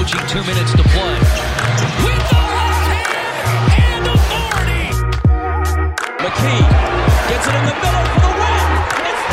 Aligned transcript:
Approaching 0.00 0.26
two 0.28 0.42
minutes 0.48 0.72
to 0.72 0.82
play. 0.96 1.12
With 2.00 2.24
the 2.32 2.40
left 2.40 2.84
hand 2.88 3.36
and 3.84 4.08
authority. 4.08 4.96
McKee 6.24 6.64
gets 7.28 7.44
it 7.44 7.52
in 7.52 7.64
the 7.68 7.76
middle 7.84 8.06
for 8.08 8.20
the 8.24 8.32
win. 8.32 8.64
It's 8.96 9.24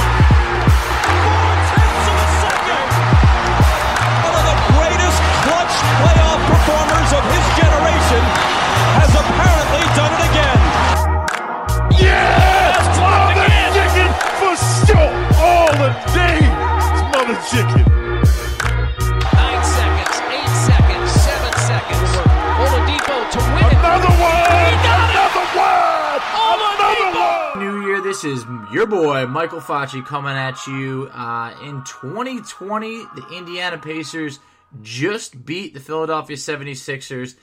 four 1.07 1.51
tenths 1.71 2.07
of 2.11 2.19
a 2.19 2.27
second. 2.43 2.87
One 4.27 4.35
of 4.35 4.43
the 4.43 4.57
greatest 4.75 5.19
clutch 5.47 5.75
playoff 6.03 6.41
performers 6.51 7.11
of 7.15 7.23
his 7.31 7.45
generation 7.63 8.23
has 8.99 9.11
apparently 9.23 9.87
done 9.95 10.11
it 10.19 10.23
again. 10.35 10.59
Yes! 11.95 12.83
Mother 12.99 13.39
again. 13.39 13.71
chicken 13.71 14.11
for 14.35 14.51
sure! 14.83 15.15
All 15.39 15.71
the 15.79 15.95
day! 16.11 16.43
It's 16.43 17.01
mother 17.15 17.39
chicken. 17.47 17.86
This 28.17 28.39
is 28.39 28.45
your 28.73 28.87
boy 28.87 29.27
Michael 29.27 29.59
Facci 29.59 30.03
coming 30.03 30.33
at 30.33 30.65
you. 30.65 31.07
Uh, 31.13 31.53
in 31.61 31.83
2020, 31.83 33.03
the 33.13 33.27
Indiana 33.31 33.77
Pacers 33.77 34.39
just 34.81 35.45
beat 35.45 35.75
the 35.75 35.79
Philadelphia 35.79 36.35
76ers 36.35 37.35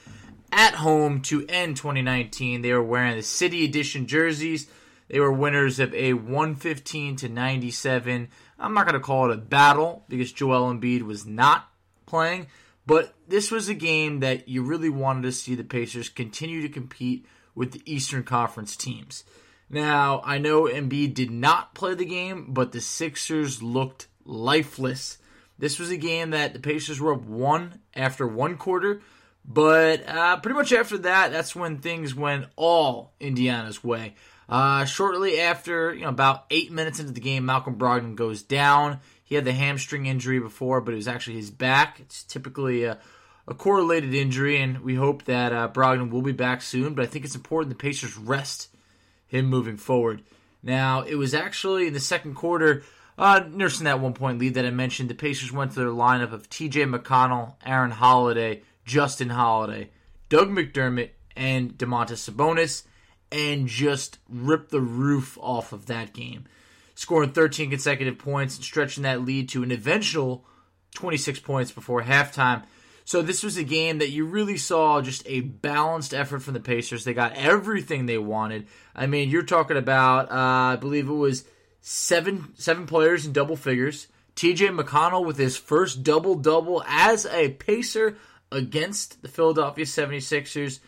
at 0.51 0.75
home 0.75 1.23
to 1.23 1.47
end 1.49 1.77
2019. 1.77 2.63
They 2.63 2.73
were 2.73 2.83
wearing 2.83 3.15
the 3.15 3.23
City 3.23 3.65
Edition 3.65 4.09
jerseys. 4.09 4.67
They 5.07 5.21
were 5.21 5.31
winners 5.31 5.79
of 5.79 5.95
a 5.95 6.15
115 6.15 7.17
to 7.19 7.29
97. 7.29 8.29
I'm 8.59 8.75
not 8.75 8.85
going 8.85 8.95
to 8.95 9.01
call 9.01 9.31
it 9.31 9.35
a 9.35 9.41
battle 9.41 10.03
because 10.09 10.33
Joel 10.33 10.75
Embiid 10.75 11.03
was 11.03 11.25
not 11.25 11.69
playing, 12.05 12.49
but 12.85 13.15
this 13.29 13.53
was 13.53 13.69
a 13.69 13.75
game 13.75 14.19
that 14.21 14.49
you 14.49 14.65
really 14.65 14.91
wanted 14.91 15.23
to 15.23 15.31
see 15.31 15.55
the 15.55 15.63
Pacers 15.63 16.09
continue 16.09 16.63
to 16.63 16.69
compete 16.69 17.27
with 17.55 17.71
the 17.71 17.83
Eastern 17.87 18.25
Conference 18.25 18.75
teams. 18.75 19.23
Now, 19.71 20.21
I 20.25 20.39
know 20.39 20.65
Embiid 20.65 21.15
did 21.15 21.31
not 21.31 21.75
play 21.75 21.95
the 21.95 22.05
game, 22.05 22.47
but 22.51 22.73
the 22.73 22.81
Sixers 22.81 23.63
looked 23.63 24.09
lifeless. 24.25 25.19
This 25.59 25.79
was 25.79 25.91
a 25.91 25.97
game 25.97 26.31
that 26.31 26.53
the 26.53 26.61
Pacers 26.61 27.01
were 27.01 27.15
up 27.15 27.25
one 27.25 27.81
after 27.95 28.27
one 28.27 28.57
quarter, 28.57 29.01
but 29.45 30.09
uh, 30.09 30.39
pretty 30.39 30.57
much 30.57 30.73
after 30.73 30.99
that, 30.99 31.33
that's 31.33 31.55
when 31.55 31.79
things 31.79 32.15
went 32.15 32.47
all 32.57 33.15
Indiana's 33.21 33.83
way. 33.83 34.15
Uh, 34.49 34.85
shortly 34.85 35.41
after, 35.41 35.95
you 35.95 36.03
know, 36.03 36.09
about 36.09 36.45
eight 36.51 36.71
minutes 36.71 37.01
into 37.01 37.13
the 37.13 37.21
game, 37.21 37.47
Malcolm 37.47 37.77
Brogdon 37.77 38.15
goes 38.15 38.43
down. 38.43 39.01
He 39.23 39.35
had 39.35 39.45
the 39.45 39.53
hamstring 39.53 40.07
injury 40.07 40.39
before, 40.39 40.81
but 40.81 40.93
it 40.93 40.97
was 40.97 41.09
actually 41.09 41.37
his 41.37 41.51
back. 41.51 41.99
It's 42.01 42.25
typically 42.25 42.85
a, 42.85 42.99
a 43.49 43.55
correlated 43.55 44.13
injury, 44.13 44.61
and 44.61 44.81
we 44.81 44.95
hope 44.95 45.25
that 45.25 45.53
uh, 45.53 45.69
Brogdon 45.69 46.11
will 46.11 46.23
be 46.23 46.33
back 46.33 46.61
soon. 46.61 46.95
But 46.95 47.05
I 47.05 47.07
think 47.07 47.25
it's 47.25 47.35
important 47.35 47.71
the 47.71 47.83
Pacers 47.83 48.19
rest 48.19 48.69
him 49.35 49.47
moving 49.47 49.77
forward. 49.77 50.23
Now, 50.63 51.03
it 51.03 51.17
was 51.17 51.35
actually 51.35 51.87
in 51.87 51.93
the 51.93 52.01
second 52.01 52.35
quarter, 52.35 52.83
uh, 53.19 53.43
nursing 53.51 53.85
that 53.85 54.01
one 54.01 54.15
point 54.15 54.39
lead 54.39 54.55
that 54.55 54.65
I 54.65 54.71
mentioned, 54.71 55.11
the 55.11 55.15
Pacers 55.15 55.53
went 55.53 55.73
to 55.73 55.81
their 55.81 55.89
lineup 55.89 56.33
of 56.33 56.49
TJ 56.49 56.93
McConnell, 56.93 57.55
Aaron 57.65 57.91
Holiday, 57.91 58.63
Justin 58.85 59.31
Holiday, 59.31 59.91
Doug 60.29 60.49
McDermott, 60.49 61.11
and 61.37 61.77
Domantas 61.77 62.31
Sabonis, 62.31 62.85
and 63.31 63.67
just 63.67 64.19
ripped 64.29 64.71
the 64.71 64.81
roof 64.81 65.37
off 65.41 65.73
of 65.73 65.87
that 65.87 66.13
game, 66.13 66.45
scoring 66.95 67.33
13 67.33 67.71
consecutive 67.71 68.19
points 68.19 68.57
and 68.57 68.65
stretching 68.65 69.03
that 69.03 69.25
lead 69.25 69.49
to 69.51 69.63
an 69.63 69.73
eventual 69.73 70.45
26 70.95 71.41
points 71.41 71.73
before 71.73 72.03
halftime. 72.03 72.63
So 73.05 73.21
this 73.21 73.43
was 73.43 73.59
a 73.59 73.65
game 73.65 73.99
that 73.99 74.11
you 74.11 74.25
really 74.25 74.57
saw 74.57 75.03
just 75.03 75.23
a 75.27 75.41
balanced 75.41 76.15
effort 76.15 76.41
from 76.41 76.55
the 76.55 76.61
Pacers. 76.61 77.05
They 77.05 77.13
got 77.13 77.37
everything 77.37 78.07
they 78.07 78.17
wanted. 78.17 78.67
I 78.97 79.07
mean, 79.07 79.29
you're 79.29 79.43
talking 79.43 79.77
about 79.77 80.31
uh, 80.31 80.73
I 80.73 80.77
believe 80.77 81.09
it 81.09 81.13
was 81.13 81.45
seven 81.81 82.55
seven 82.55 82.87
players 82.87 83.27
in 83.27 83.33
double 83.33 83.57
figures. 83.57 84.09
TJ 84.37 84.77
McConnell 84.77 85.25
with 85.25 85.37
his 85.37 85.57
first 85.57 86.03
double 86.03 86.35
double 86.35 86.83
as 86.87 87.27
a 87.27 87.51
Pacer 87.51 88.17
against 88.51 89.21
the 89.21 89.29
Philadelphia 89.29 89.85
76ers. 89.85 90.81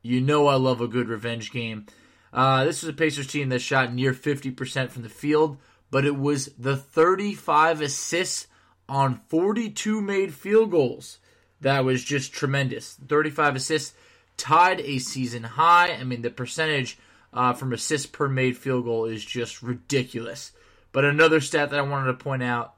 You 0.00 0.20
know 0.20 0.46
I 0.46 0.54
love 0.54 0.80
a 0.80 0.88
good 0.88 1.08
revenge 1.08 1.50
game. 1.50 1.86
Uh, 2.32 2.64
this 2.64 2.82
was 2.82 2.88
a 2.88 2.94
Pacers 2.96 3.26
team 3.26 3.48
that 3.48 3.60
shot 3.60 3.92
near 3.92 4.12
50% 4.12 4.90
from 4.90 5.02
the 5.02 5.08
field, 5.08 5.58
but 5.90 6.04
it 6.04 6.16
was 6.16 6.46
the 6.58 6.76
35 6.76 7.80
assists 7.80 8.46
on 8.88 9.20
42 9.28 10.00
made 10.00 10.34
field 10.34 10.70
goals 10.70 11.18
that 11.64 11.84
was 11.84 12.04
just 12.04 12.32
tremendous. 12.32 12.98
35 13.08 13.56
assists 13.56 13.94
tied 14.36 14.80
a 14.80 14.98
season 14.98 15.42
high. 15.42 15.92
I 15.92 16.04
mean, 16.04 16.20
the 16.20 16.30
percentage 16.30 16.98
uh, 17.32 17.54
from 17.54 17.72
assists 17.72 18.06
per 18.06 18.28
made 18.28 18.58
field 18.58 18.84
goal 18.84 19.06
is 19.06 19.24
just 19.24 19.62
ridiculous. 19.62 20.52
But 20.92 21.06
another 21.06 21.40
stat 21.40 21.70
that 21.70 21.78
I 21.78 21.82
wanted 21.82 22.08
to 22.08 22.22
point 22.22 22.42
out 22.42 22.74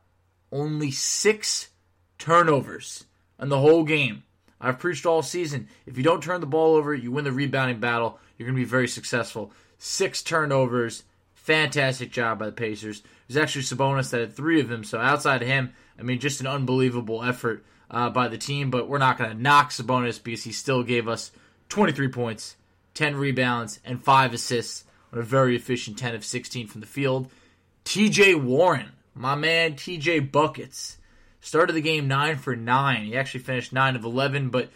only 0.52 0.92
six 0.92 1.68
turnovers 2.18 3.04
in 3.40 3.48
the 3.48 3.58
whole 3.58 3.82
game. 3.82 4.22
I've 4.60 4.78
preached 4.78 5.04
all 5.04 5.22
season. 5.22 5.68
If 5.84 5.98
you 5.98 6.04
don't 6.04 6.22
turn 6.22 6.40
the 6.40 6.46
ball 6.46 6.76
over, 6.76 6.94
you 6.94 7.10
win 7.10 7.24
the 7.24 7.32
rebounding 7.32 7.80
battle. 7.80 8.20
You're 8.38 8.46
going 8.46 8.56
to 8.56 8.64
be 8.64 8.70
very 8.70 8.88
successful. 8.88 9.52
Six 9.78 10.22
turnovers. 10.22 11.02
Fantastic 11.34 12.12
job 12.12 12.38
by 12.38 12.46
the 12.46 12.52
Pacers. 12.52 13.00
It 13.00 13.04
was 13.28 13.36
actually 13.36 13.62
Sabonis 13.62 14.10
that 14.10 14.20
had 14.20 14.36
three 14.36 14.60
of 14.60 14.68
them. 14.68 14.84
So 14.84 15.00
outside 15.00 15.42
of 15.42 15.48
him, 15.48 15.72
I 15.98 16.02
mean, 16.02 16.20
just 16.20 16.40
an 16.40 16.46
unbelievable 16.46 17.24
effort 17.24 17.64
uh, 17.90 18.10
by 18.10 18.28
the 18.28 18.38
team. 18.38 18.70
But 18.70 18.88
we're 18.88 18.98
not 18.98 19.18
going 19.18 19.30
to 19.30 19.42
knock 19.42 19.70
Sabonis 19.70 20.22
because 20.22 20.44
he 20.44 20.52
still 20.52 20.82
gave 20.82 21.08
us 21.08 21.30
23 21.68 22.08
points, 22.08 22.56
10 22.94 23.16
rebounds, 23.16 23.80
and 23.84 24.02
5 24.02 24.34
assists 24.34 24.84
on 25.12 25.18
a 25.18 25.22
very 25.22 25.56
efficient 25.56 25.98
10 25.98 26.14
of 26.14 26.24
16 26.24 26.66
from 26.68 26.80
the 26.80 26.86
field. 26.86 27.30
TJ 27.84 28.42
Warren, 28.42 28.92
my 29.14 29.34
man 29.34 29.74
TJ 29.74 30.32
Buckets, 30.32 30.98
started 31.40 31.74
the 31.74 31.80
game 31.80 32.08
9 32.08 32.36
for 32.36 32.56
9. 32.56 33.04
He 33.04 33.16
actually 33.16 33.40
finished 33.40 33.72
9 33.72 33.96
of 33.96 34.04
11, 34.04 34.50
but 34.50 34.70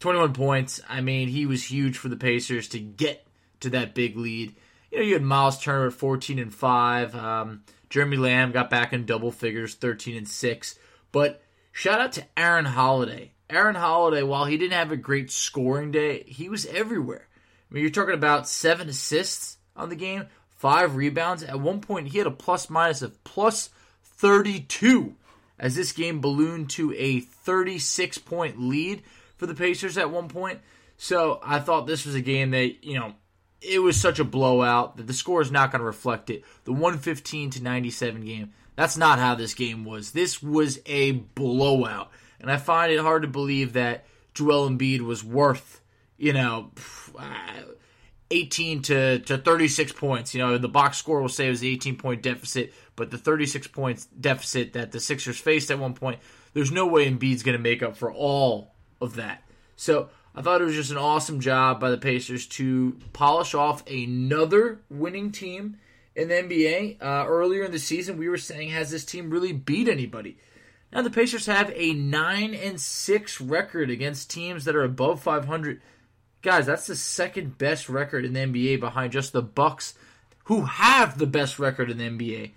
21 0.00 0.32
points. 0.32 0.80
I 0.88 1.00
mean, 1.00 1.28
he 1.28 1.46
was 1.46 1.70
huge 1.70 1.98
for 1.98 2.08
the 2.08 2.16
Pacers 2.16 2.68
to 2.68 2.78
get 2.78 3.26
to 3.60 3.70
that 3.70 3.94
big 3.94 4.16
lead. 4.16 4.54
You 4.90 4.98
know, 4.98 5.04
you 5.04 5.12
had 5.14 5.22
Miles 5.22 5.60
Turner 5.60 5.88
at 5.88 5.92
14 5.92 6.38
and 6.38 6.54
5. 6.54 7.14
Um, 7.14 7.64
Jeremy 7.90 8.16
Lamb 8.16 8.52
got 8.52 8.70
back 8.70 8.92
in 8.92 9.04
double 9.04 9.30
figures, 9.30 9.74
13 9.74 10.16
and 10.16 10.28
6. 10.28 10.78
But 11.12 11.42
shout 11.76 12.00
out 12.00 12.12
to 12.12 12.24
Aaron 12.38 12.64
Holiday. 12.64 13.32
Aaron 13.50 13.74
Holiday, 13.74 14.22
while 14.22 14.46
he 14.46 14.56
didn't 14.56 14.72
have 14.72 14.92
a 14.92 14.96
great 14.96 15.30
scoring 15.30 15.90
day, 15.90 16.24
he 16.26 16.48
was 16.48 16.64
everywhere. 16.64 17.28
I 17.70 17.74
mean, 17.74 17.82
you're 17.82 17.90
talking 17.90 18.14
about 18.14 18.48
seven 18.48 18.88
assists 18.88 19.58
on 19.76 19.90
the 19.90 19.94
game, 19.94 20.24
five 20.48 20.96
rebounds. 20.96 21.42
At 21.42 21.60
one 21.60 21.82
point, 21.82 22.08
he 22.08 22.16
had 22.16 22.26
a 22.26 22.30
plus 22.30 22.70
minus 22.70 23.02
of 23.02 23.22
plus 23.24 23.68
32 24.02 25.16
as 25.58 25.74
this 25.74 25.92
game 25.92 26.22
ballooned 26.22 26.70
to 26.70 26.94
a 26.94 27.20
36 27.20 28.18
point 28.18 28.58
lead 28.58 29.02
for 29.36 29.44
the 29.44 29.54
Pacers 29.54 29.98
at 29.98 30.10
one 30.10 30.28
point. 30.28 30.60
So 30.96 31.40
I 31.44 31.58
thought 31.58 31.86
this 31.86 32.06
was 32.06 32.14
a 32.14 32.22
game 32.22 32.52
that, 32.52 32.84
you 32.84 32.98
know, 32.98 33.12
it 33.60 33.80
was 33.80 34.00
such 34.00 34.18
a 34.18 34.24
blowout 34.24 34.96
that 34.96 35.06
the 35.06 35.12
score 35.12 35.42
is 35.42 35.52
not 35.52 35.72
going 35.72 35.80
to 35.80 35.86
reflect 35.86 36.30
it. 36.30 36.42
The 36.64 36.72
115 36.72 37.50
to 37.50 37.62
97 37.62 38.24
game, 38.24 38.54
that's 38.76 38.96
not 38.96 39.18
how 39.18 39.34
this 39.34 39.54
game 39.54 39.84
was. 39.84 40.12
This 40.12 40.42
was 40.42 40.78
a 40.86 41.12
blowout. 41.12 42.10
And 42.40 42.50
I 42.50 42.58
find 42.58 42.92
it 42.92 43.00
hard 43.00 43.22
to 43.22 43.28
believe 43.28 43.72
that 43.72 44.04
Joel 44.34 44.68
Embiid 44.68 45.00
was 45.00 45.24
worth, 45.24 45.80
you 46.18 46.34
know, 46.34 46.72
uh, 47.18 47.62
18 48.30 48.82
to, 48.82 49.18
to 49.20 49.38
36 49.38 49.92
points. 49.92 50.34
You 50.34 50.42
know, 50.42 50.58
the 50.58 50.68
box 50.68 50.98
score 50.98 51.20
will 51.20 51.28
say 51.28 51.46
it 51.46 51.50
was 51.50 51.60
the 51.60 51.70
18 51.70 51.96
point 51.96 52.22
deficit, 52.22 52.74
but 52.94 53.10
the 53.10 53.18
36 53.18 53.66
points 53.68 54.06
deficit 54.06 54.74
that 54.74 54.92
the 54.92 55.00
Sixers 55.00 55.38
faced 55.38 55.70
at 55.70 55.78
one 55.78 55.94
point, 55.94 56.20
there's 56.52 56.70
no 56.70 56.86
way 56.86 57.10
Embiid's 57.10 57.42
going 57.42 57.56
to 57.56 57.62
make 57.62 57.82
up 57.82 57.96
for 57.96 58.12
all 58.12 58.74
of 59.00 59.16
that. 59.16 59.42
So 59.76 60.10
I 60.34 60.42
thought 60.42 60.60
it 60.60 60.64
was 60.64 60.74
just 60.74 60.90
an 60.90 60.98
awesome 60.98 61.40
job 61.40 61.80
by 61.80 61.90
the 61.90 61.98
Pacers 61.98 62.46
to 62.48 62.98
polish 63.14 63.54
off 63.54 63.86
another 63.88 64.80
winning 64.90 65.32
team 65.32 65.78
in 66.16 66.28
the 66.28 66.34
NBA. 66.34 66.96
Uh, 67.00 67.26
earlier 67.28 67.62
in 67.62 67.70
the 67.70 67.78
season, 67.78 68.16
we 68.16 68.28
were 68.28 68.38
saying, 68.38 68.70
has 68.70 68.90
this 68.90 69.04
team 69.04 69.30
really 69.30 69.52
beat 69.52 69.88
anybody? 69.88 70.38
Now 70.92 71.02
the 71.02 71.10
Pacers 71.10 71.46
have 71.46 71.70
a 71.74 71.92
nine 71.92 72.54
and 72.54 72.80
six 72.80 73.40
record 73.40 73.90
against 73.90 74.30
teams 74.30 74.64
that 74.64 74.74
are 74.74 74.84
above 74.84 75.20
500. 75.20 75.80
Guys, 76.42 76.66
that's 76.66 76.86
the 76.86 76.96
second 76.96 77.58
best 77.58 77.88
record 77.88 78.24
in 78.24 78.32
the 78.32 78.40
NBA 78.40 78.80
behind 78.80 79.12
just 79.12 79.32
the 79.32 79.42
Bucks, 79.42 79.94
who 80.44 80.62
have 80.62 81.18
the 81.18 81.26
best 81.26 81.58
record 81.58 81.90
in 81.90 81.98
the 81.98 82.08
NBA. 82.08 82.52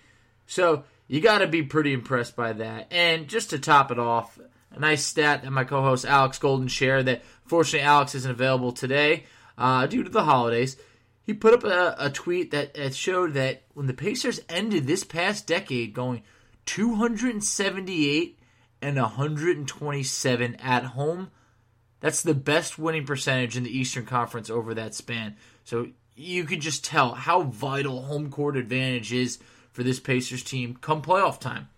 So 0.47 0.83
you 1.07 1.21
got 1.21 1.39
to 1.39 1.47
be 1.47 1.63
pretty 1.63 1.91
impressed 1.91 2.35
by 2.35 2.53
that. 2.53 2.87
And 2.91 3.27
just 3.27 3.49
to 3.49 3.59
top 3.59 3.91
it 3.91 3.99
off, 3.99 4.39
a 4.71 4.79
nice 4.79 5.03
stat 5.03 5.41
that 5.41 5.51
my 5.51 5.63
co-host 5.63 6.05
Alex 6.05 6.37
Golden 6.37 6.67
shared 6.67 7.07
that 7.07 7.23
fortunately 7.45 7.85
Alex 7.85 8.13
isn't 8.15 8.31
available 8.31 8.71
today 8.71 9.25
uh, 9.57 9.87
due 9.87 10.03
to 10.03 10.09
the 10.09 10.23
holidays. 10.23 10.77
He 11.29 11.35
put 11.35 11.53
up 11.53 11.63
a, 11.63 11.95
a 11.99 12.09
tweet 12.09 12.49
that, 12.49 12.73
that 12.73 12.95
showed 12.95 13.35
that 13.35 13.61
when 13.75 13.85
the 13.85 13.93
Pacers 13.93 14.41
ended 14.49 14.87
this 14.87 15.03
past 15.03 15.45
decade 15.45 15.93
going 15.93 16.23
278 16.65 18.39
and 18.81 18.95
127 18.95 20.55
at 20.55 20.83
home, 20.85 21.29
that's 21.99 22.23
the 22.23 22.33
best 22.33 22.79
winning 22.79 23.05
percentage 23.05 23.55
in 23.55 23.61
the 23.61 23.77
Eastern 23.77 24.07
Conference 24.07 24.49
over 24.49 24.73
that 24.73 24.95
span. 24.95 25.35
So 25.65 25.89
you 26.15 26.45
can 26.45 26.61
just 26.61 26.83
tell 26.83 27.13
how 27.13 27.43
vital 27.43 28.01
home 28.01 28.31
court 28.31 28.57
advantage 28.57 29.13
is 29.13 29.37
for 29.71 29.83
this 29.83 29.99
Pacers 29.99 30.41
team 30.41 30.79
come 30.81 31.03
playoff 31.03 31.39
time. 31.39 31.69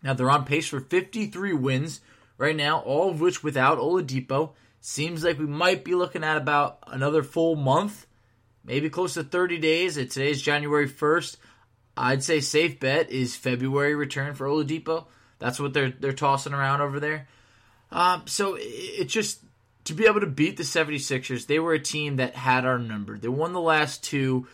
Now 0.00 0.14
they're 0.14 0.30
on 0.30 0.44
pace 0.44 0.68
for 0.68 0.78
53 0.78 1.54
wins 1.54 2.02
right 2.38 2.54
now, 2.54 2.82
all 2.82 3.10
of 3.10 3.20
which 3.20 3.42
without 3.42 3.78
Oladipo. 3.78 4.52
Seems 4.80 5.24
like 5.24 5.40
we 5.40 5.46
might 5.46 5.82
be 5.82 5.96
looking 5.96 6.22
at 6.22 6.36
about 6.36 6.78
another 6.86 7.24
full 7.24 7.56
month, 7.56 8.05
maybe 8.66 8.90
close 8.90 9.14
to 9.14 9.22
30 9.22 9.58
days. 9.58 9.94
Today's 9.94 10.42
January 10.42 10.88
1st. 10.88 11.36
I'd 11.96 12.22
say 12.22 12.40
safe 12.40 12.78
bet 12.78 13.10
is 13.10 13.36
February 13.36 13.94
return 13.94 14.34
for 14.34 14.46
Oladipo. 14.46 15.06
That's 15.38 15.60
what 15.60 15.72
they're 15.72 15.90
they're 15.90 16.12
tossing 16.12 16.52
around 16.52 16.80
over 16.80 17.00
there. 17.00 17.28
Um, 17.90 18.22
so 18.26 18.56
it, 18.58 19.04
just 19.04 19.40
to 19.84 19.94
be 19.94 20.06
able 20.06 20.20
to 20.20 20.26
beat 20.26 20.56
the 20.56 20.62
76ers, 20.62 21.46
they 21.46 21.58
were 21.58 21.72
a 21.72 21.78
team 21.78 22.16
that 22.16 22.34
had 22.34 22.66
our 22.66 22.78
number. 22.78 23.16
They 23.16 23.28
won 23.28 23.52
the 23.52 23.60
last 23.60 24.02
two. 24.02 24.46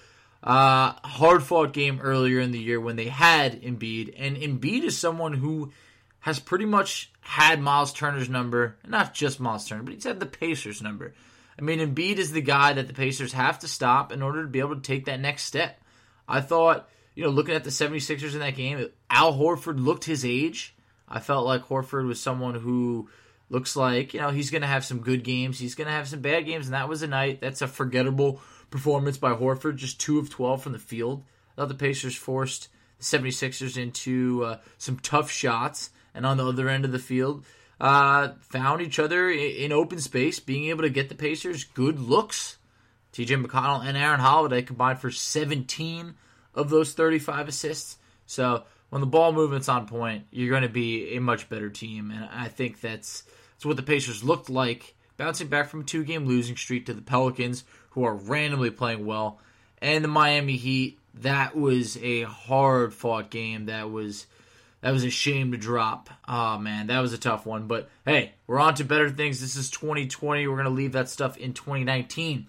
Uh, 0.42 0.94
hard 1.04 1.42
fought 1.42 1.72
game 1.72 2.00
earlier 2.02 2.40
in 2.40 2.50
the 2.50 2.58
year 2.58 2.80
when 2.80 2.96
they 2.96 3.06
had 3.06 3.62
Embiid, 3.62 4.14
and 4.18 4.36
Embiid 4.36 4.82
is 4.82 4.98
someone 4.98 5.34
who 5.34 5.72
has 6.18 6.40
pretty 6.40 6.64
much 6.64 7.12
had 7.20 7.60
Miles 7.60 7.92
Turner's 7.92 8.28
number, 8.28 8.76
not 8.86 9.14
just 9.14 9.38
Miles 9.38 9.68
Turner, 9.68 9.84
but 9.84 9.94
he's 9.94 10.02
had 10.02 10.18
the 10.18 10.26
Pacers' 10.26 10.82
number. 10.82 11.14
I 11.58 11.62
mean, 11.62 11.80
Embiid 11.80 12.16
is 12.16 12.32
the 12.32 12.40
guy 12.40 12.72
that 12.72 12.88
the 12.88 12.94
Pacers 12.94 13.32
have 13.32 13.58
to 13.60 13.68
stop 13.68 14.12
in 14.12 14.22
order 14.22 14.42
to 14.42 14.48
be 14.48 14.60
able 14.60 14.76
to 14.76 14.80
take 14.80 15.04
that 15.06 15.20
next 15.20 15.44
step. 15.44 15.80
I 16.28 16.40
thought, 16.40 16.88
you 17.14 17.24
know, 17.24 17.30
looking 17.30 17.54
at 17.54 17.64
the 17.64 17.70
76ers 17.70 18.32
in 18.32 18.40
that 18.40 18.56
game, 18.56 18.88
Al 19.10 19.34
Horford 19.34 19.82
looked 19.84 20.04
his 20.04 20.24
age. 20.24 20.74
I 21.08 21.20
felt 21.20 21.46
like 21.46 21.68
Horford 21.68 22.06
was 22.06 22.20
someone 22.20 22.54
who 22.54 23.08
looks 23.50 23.76
like, 23.76 24.14
you 24.14 24.20
know, 24.20 24.30
he's 24.30 24.50
going 24.50 24.62
to 24.62 24.68
have 24.68 24.84
some 24.84 25.00
good 25.00 25.24
games. 25.24 25.58
He's 25.58 25.74
going 25.74 25.86
to 25.86 25.92
have 25.92 26.08
some 26.08 26.20
bad 26.20 26.46
games, 26.46 26.66
and 26.66 26.74
that 26.74 26.88
was 26.88 27.02
a 27.02 27.06
night. 27.06 27.40
That's 27.40 27.60
a 27.60 27.68
forgettable 27.68 28.40
performance 28.70 29.18
by 29.18 29.34
Horford, 29.34 29.76
just 29.76 30.00
2 30.00 30.18
of 30.18 30.30
12 30.30 30.62
from 30.62 30.72
the 30.72 30.78
field. 30.78 31.22
I 31.52 31.60
thought 31.60 31.68
the 31.68 31.74
Pacers 31.74 32.16
forced 32.16 32.68
the 32.98 33.04
76ers 33.04 33.76
into 33.76 34.44
uh, 34.44 34.58
some 34.78 34.98
tough 34.98 35.30
shots 35.30 35.90
and 36.14 36.24
on 36.24 36.38
the 36.38 36.46
other 36.46 36.68
end 36.68 36.84
of 36.84 36.92
the 36.92 36.98
field, 36.98 37.44
uh, 37.82 38.34
found 38.40 38.80
each 38.80 39.00
other 39.00 39.28
in 39.28 39.72
open 39.72 39.98
space, 39.98 40.38
being 40.38 40.66
able 40.66 40.82
to 40.82 40.88
get 40.88 41.08
the 41.08 41.16
Pacers 41.16 41.64
good 41.64 41.98
looks. 41.98 42.56
TJ 43.12 43.44
McConnell 43.44 43.84
and 43.84 43.96
Aaron 43.96 44.20
Holiday 44.20 44.62
combined 44.62 45.00
for 45.00 45.10
17 45.10 46.14
of 46.54 46.70
those 46.70 46.94
35 46.94 47.48
assists. 47.48 47.98
So 48.24 48.62
when 48.90 49.00
the 49.00 49.06
ball 49.06 49.32
movement's 49.32 49.68
on 49.68 49.88
point, 49.88 50.26
you're 50.30 50.48
going 50.48 50.62
to 50.62 50.68
be 50.68 51.16
a 51.16 51.20
much 51.20 51.48
better 51.48 51.68
team, 51.68 52.12
and 52.12 52.24
I 52.32 52.48
think 52.48 52.80
that's 52.80 53.24
that's 53.54 53.66
what 53.66 53.76
the 53.76 53.82
Pacers 53.82 54.22
looked 54.22 54.48
like, 54.48 54.94
bouncing 55.16 55.48
back 55.48 55.68
from 55.68 55.80
a 55.80 55.84
two-game 55.84 56.24
losing 56.24 56.56
streak 56.56 56.86
to 56.86 56.94
the 56.94 57.02
Pelicans, 57.02 57.64
who 57.90 58.04
are 58.04 58.14
randomly 58.14 58.70
playing 58.70 59.04
well, 59.04 59.40
and 59.80 60.04
the 60.04 60.08
Miami 60.08 60.56
Heat. 60.56 60.98
That 61.14 61.54
was 61.56 61.98
a 61.98 62.22
hard-fought 62.22 63.30
game. 63.30 63.66
That 63.66 63.90
was 63.90 64.26
that 64.82 64.92
was 64.92 65.04
a 65.04 65.10
shame 65.10 65.52
to 65.52 65.58
drop. 65.58 66.10
Oh 66.28 66.58
man, 66.58 66.88
that 66.88 67.00
was 67.00 67.12
a 67.12 67.18
tough 67.18 67.46
one. 67.46 67.66
But 67.66 67.88
hey, 68.04 68.32
we're 68.46 68.58
on 68.58 68.74
to 68.74 68.84
better 68.84 69.08
things. 69.08 69.40
This 69.40 69.56
is 69.56 69.70
2020. 69.70 70.46
We're 70.46 70.56
gonna 70.56 70.70
leave 70.70 70.92
that 70.92 71.08
stuff 71.08 71.36
in 71.36 71.54
2019. 71.54 72.46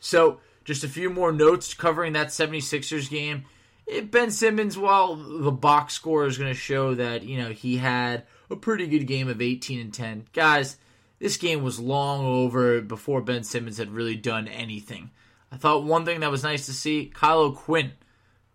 So 0.00 0.40
just 0.64 0.84
a 0.84 0.88
few 0.88 1.08
more 1.10 1.32
notes 1.32 1.72
covering 1.72 2.12
that 2.12 2.28
76ers 2.28 3.08
game. 3.08 3.44
Ben 4.04 4.30
Simmons, 4.30 4.78
while 4.78 5.16
the 5.16 5.50
box 5.50 5.94
score 5.94 6.26
is 6.26 6.36
to 6.38 6.54
show 6.54 6.94
that 6.94 7.22
you 7.22 7.38
know 7.38 7.50
he 7.50 7.78
had 7.78 8.24
a 8.50 8.56
pretty 8.56 8.86
good 8.86 9.06
game 9.06 9.28
of 9.28 9.40
18 9.40 9.80
and 9.80 9.94
10, 9.94 10.26
guys, 10.32 10.76
this 11.20 11.36
game 11.36 11.62
was 11.62 11.78
long 11.78 12.24
over 12.24 12.80
before 12.80 13.20
Ben 13.20 13.44
Simmons 13.44 13.78
had 13.78 13.90
really 13.90 14.16
done 14.16 14.48
anything. 14.48 15.10
I 15.52 15.56
thought 15.56 15.84
one 15.84 16.04
thing 16.04 16.20
that 16.20 16.30
was 16.30 16.42
nice 16.42 16.66
to 16.66 16.72
see, 16.72 17.10
Kyle 17.12 17.40
O'Quinn 17.40 17.92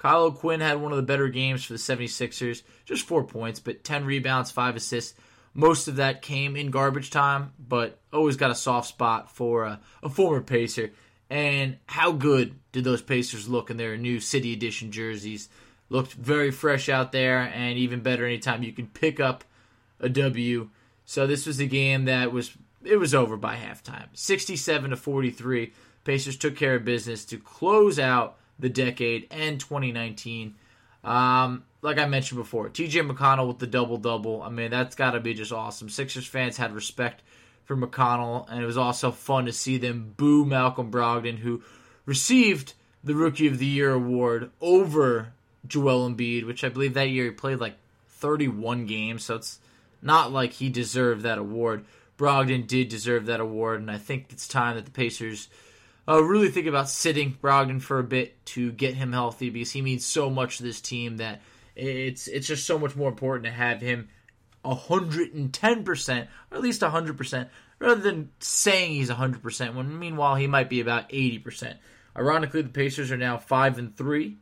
Kyle 0.05 0.29
Quinn 0.29 0.59
had 0.59 0.79
one 0.79 0.91
of 0.91 0.97
the 0.97 1.01
better 1.01 1.29
games 1.29 1.63
for 1.63 1.73
the 1.73 1.79
76ers, 1.79 2.61
just 2.85 3.07
four 3.07 3.23
points, 3.23 3.59
but 3.59 3.83
10 3.83 4.05
rebounds, 4.05 4.51
five 4.51 4.75
assists. 4.75 5.19
Most 5.55 5.87
of 5.87 5.95
that 5.95 6.21
came 6.21 6.55
in 6.55 6.69
garbage 6.69 7.09
time, 7.09 7.53
but 7.57 7.97
always 8.13 8.37
got 8.37 8.51
a 8.51 8.55
soft 8.55 8.87
spot 8.87 9.31
for 9.31 9.63
a, 9.63 9.79
a 10.03 10.09
former 10.09 10.41
Pacer. 10.41 10.91
And 11.27 11.79
how 11.87 12.11
good 12.11 12.53
did 12.71 12.83
those 12.83 13.01
Pacers 13.01 13.49
look 13.49 13.71
in 13.71 13.77
their 13.77 13.97
new 13.97 14.19
City 14.19 14.53
Edition 14.53 14.91
jerseys? 14.91 15.49
Looked 15.89 16.13
very 16.13 16.51
fresh 16.51 16.87
out 16.87 17.11
there, 17.11 17.39
and 17.39 17.79
even 17.79 18.01
better 18.01 18.27
anytime 18.27 18.61
you 18.61 18.73
can 18.73 18.85
pick 18.85 19.19
up 19.19 19.43
a 19.99 20.07
W. 20.07 20.69
So 21.05 21.25
this 21.25 21.47
was 21.47 21.59
a 21.59 21.65
game 21.65 22.05
that 22.05 22.31
was 22.31 22.51
it 22.83 22.97
was 22.97 23.15
over 23.15 23.37
by 23.37 23.55
halftime, 23.55 24.09
67 24.13 24.91
to 24.91 24.97
43. 24.97 25.73
Pacers 26.03 26.37
took 26.37 26.55
care 26.55 26.75
of 26.75 26.85
business 26.85 27.25
to 27.25 27.39
close 27.39 27.97
out 27.97 28.37
the 28.59 28.69
decade 28.69 29.27
and 29.31 29.59
2019. 29.59 30.55
Um, 31.03 31.63
like 31.81 31.99
I 31.99 32.05
mentioned 32.05 32.39
before, 32.39 32.69
TJ 32.69 33.09
McConnell 33.09 33.47
with 33.47 33.59
the 33.59 33.67
double 33.67 33.97
double. 33.97 34.41
I 34.41 34.49
mean, 34.49 34.71
that's 34.71 34.95
got 34.95 35.11
to 35.11 35.19
be 35.19 35.33
just 35.33 35.51
awesome. 35.51 35.89
Sixers 35.89 36.25
fans 36.25 36.57
had 36.57 36.73
respect 36.73 37.21
for 37.63 37.75
McConnell, 37.75 38.49
and 38.49 38.61
it 38.61 38.65
was 38.65 38.77
also 38.77 39.11
fun 39.11 39.45
to 39.45 39.51
see 39.51 39.77
them 39.77 40.13
boo 40.17 40.45
Malcolm 40.45 40.91
Brogdon, 40.91 41.37
who 41.39 41.61
received 42.05 42.73
the 43.03 43.15
Rookie 43.15 43.47
of 43.47 43.59
the 43.59 43.65
Year 43.65 43.93
award 43.93 44.51
over 44.61 45.33
Joel 45.67 46.09
Embiid, 46.09 46.45
which 46.45 46.63
I 46.63 46.69
believe 46.69 46.93
that 46.95 47.09
year 47.09 47.25
he 47.25 47.31
played 47.31 47.59
like 47.59 47.75
31 48.07 48.85
games, 48.85 49.25
so 49.25 49.35
it's 49.35 49.59
not 50.01 50.31
like 50.31 50.53
he 50.53 50.69
deserved 50.69 51.21
that 51.23 51.37
award. 51.37 51.85
Brogdon 52.17 52.65
did 52.65 52.89
deserve 52.89 53.25
that 53.25 53.39
award, 53.39 53.81
and 53.81 53.91
I 53.91 53.97
think 53.97 54.27
it's 54.29 54.47
time 54.47 54.75
that 54.75 54.85
the 54.85 54.91
Pacers 54.91 55.49
uh, 56.07 56.23
really 56.23 56.49
think 56.49 56.67
about 56.67 56.89
sitting 56.89 57.37
Brogdon 57.41 57.81
for 57.81 57.99
a 57.99 58.03
bit 58.03 58.45
to 58.47 58.71
get 58.71 58.93
him 58.93 59.11
healthy 59.11 59.49
because 59.49 59.71
he 59.71 59.81
means 59.81 60.05
so 60.05 60.29
much 60.29 60.57
to 60.57 60.63
this 60.63 60.81
team 60.81 61.17
that 61.17 61.41
it's 61.75 62.27
it's 62.27 62.47
just 62.47 62.65
so 62.65 62.79
much 62.79 62.95
more 62.95 63.09
important 63.09 63.45
to 63.45 63.51
have 63.51 63.81
him 63.81 64.07
110%, 64.63 66.27
or 66.51 66.57
at 66.57 66.63
least 66.63 66.81
100%, 66.81 67.47
rather 67.79 68.01
than 68.01 68.31
saying 68.39 68.93
he's 68.93 69.09
100% 69.09 69.75
when 69.75 69.99
meanwhile 69.99 70.35
he 70.35 70.47
might 70.47 70.69
be 70.69 70.79
about 70.79 71.09
80%. 71.09 71.75
Ironically, 72.17 72.61
the 72.61 72.69
Pacers 72.69 73.11
are 73.11 73.17
now 73.17 73.37
5 73.37 73.77
and 73.77 73.95
3 73.95 74.37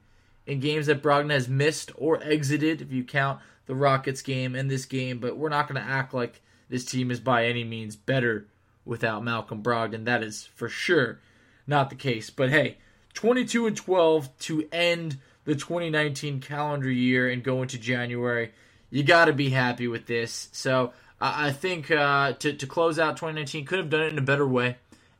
in 0.46 0.60
games 0.60 0.86
that 0.88 1.02
Brogdon 1.02 1.32
has 1.32 1.48
missed 1.48 1.92
or 1.96 2.22
exited 2.24 2.82
if 2.82 2.92
you 2.92 3.04
count 3.04 3.40
the 3.66 3.76
Rockets 3.76 4.22
game 4.22 4.56
and 4.56 4.70
this 4.70 4.86
game, 4.86 5.20
but 5.20 5.38
we're 5.38 5.50
not 5.50 5.68
going 5.68 5.82
to 5.82 5.90
act 5.90 6.14
like 6.14 6.42
this 6.70 6.86
team 6.86 7.12
is 7.12 7.20
by 7.20 7.46
any 7.46 7.64
means 7.64 7.96
better 7.96 8.48
without 8.86 9.24
Malcolm 9.24 9.64
Brogdon. 9.64 10.06
That 10.06 10.24
is 10.24 10.46
for 10.56 10.70
sure 10.70 11.20
not 11.68 11.90
the 11.90 11.96
case. 11.96 12.30
But 12.30 12.50
hey, 12.50 12.78
22 13.14 13.68
and 13.68 13.76
12 13.76 14.38
to 14.40 14.68
end 14.72 15.18
the 15.46 15.56
2019 15.56 16.40
calendar 16.42 16.92
year 16.92 17.30
and 17.30 17.44
go 17.44 17.62
into 17.62 17.78
January. 17.78 18.52
You 18.90 19.04
got 19.04 19.26
to 19.26 19.34
be 19.34 19.50
happy 19.50 19.88
with 19.88 20.06
this. 20.06 20.50
So 20.52 20.94
I 21.20 21.52
think 21.52 21.90
uh, 21.90 22.34
to, 22.34 22.54
to 22.54 22.68
close 22.68 23.00
out 23.00 23.18
2019, 23.18 23.66
could 23.66 23.80
have 23.80 23.90
done 23.90 24.02
it 24.02 24.12
in 24.12 24.18
a 24.18 24.22
better 24.22 24.48
way. 24.48 24.78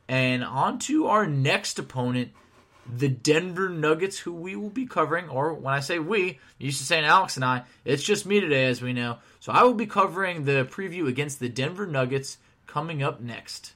And 0.08 0.44
on 0.44 0.78
to 0.80 1.06
our 1.06 1.26
next 1.26 1.78
opponent, 1.78 2.32
the 2.86 3.08
Denver 3.08 3.70
Nuggets, 3.70 4.18
who 4.18 4.32
we 4.32 4.54
will 4.54 4.70
be 4.70 4.86
covering. 4.86 5.28
Or 5.28 5.54
when 5.54 5.72
I 5.72 5.80
say 5.80 5.98
we, 5.98 6.38
used 6.58 6.78
to 6.78 6.84
saying 6.84 7.04
Alex 7.04 7.36
and 7.36 7.44
I, 7.44 7.62
it's 7.84 8.02
just 8.02 8.26
me 8.26 8.40
today, 8.40 8.66
as 8.66 8.82
we 8.82 8.92
know. 8.92 9.18
So 9.40 9.52
I 9.52 9.62
will 9.62 9.74
be 9.74 9.86
covering 9.86 10.44
the 10.44 10.68
preview 10.70 11.08
against 11.08 11.40
the 11.40 11.48
Denver 11.48 11.86
Nuggets 11.86 12.38
coming 12.66 13.02
up 13.02 13.20
next. 13.20 13.72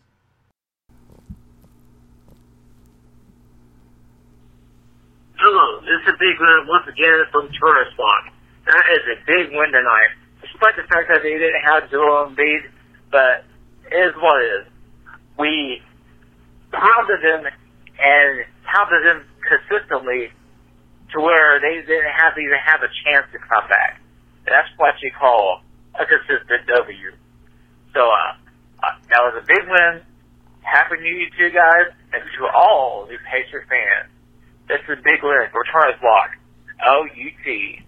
Hello, 5.38 5.78
this 5.86 6.02
is 6.02 6.18
big 6.18 6.34
win 6.34 6.66
once 6.66 6.82
again 6.90 7.22
from 7.30 7.46
Turner 7.54 7.86
Block. 7.94 8.34
That 8.66 8.84
is 8.90 9.06
a 9.06 9.16
big 9.22 9.54
win 9.54 9.70
tonight, 9.70 10.10
despite 10.42 10.74
the 10.74 10.82
fact 10.90 11.06
that 11.14 11.22
they 11.22 11.38
didn't 11.38 11.62
have 11.62 11.86
Joel 11.94 12.26
Embiid, 12.26 12.66
but 13.14 13.46
it 13.86 14.02
is 14.02 14.18
what 14.18 14.42
it 14.42 14.50
is. 14.50 14.66
We 15.38 15.78
pounded 16.74 17.22
them 17.22 17.46
and 17.46 18.30
pounded 18.66 19.02
them 19.06 19.18
consistently 19.46 20.34
to 21.14 21.22
where 21.22 21.62
they 21.62 21.86
didn't 21.86 22.18
have 22.18 22.34
to 22.34 22.42
even 22.42 22.58
have 22.58 22.82
a 22.82 22.90
chance 23.06 23.30
to 23.30 23.38
come 23.38 23.70
back. 23.70 24.02
That's 24.42 24.66
what 24.74 24.98
you 25.06 25.14
call 25.14 25.62
a 25.94 26.02
consistent 26.02 26.66
W. 26.66 27.14
So, 27.94 28.10
uh, 28.10 28.34
uh, 28.82 28.90
that 29.06 29.22
was 29.22 29.38
a 29.38 29.46
big 29.46 29.70
win. 29.70 30.02
Happy 30.66 30.98
New 30.98 31.14
Year 31.14 31.30
to 31.30 31.42
you 31.46 31.54
guys 31.54 31.94
and 32.10 32.26
to 32.26 32.42
all 32.50 33.06
the 33.06 33.22
Pacer 33.30 33.62
fans. 33.70 34.17
This 34.68 34.80
is 34.86 34.98
a 34.98 35.02
big 35.02 35.22
win 35.22 35.46
for 35.50 35.64
Turner's 35.72 35.98
Block. 35.98 36.30
O-U-T. 36.86 37.82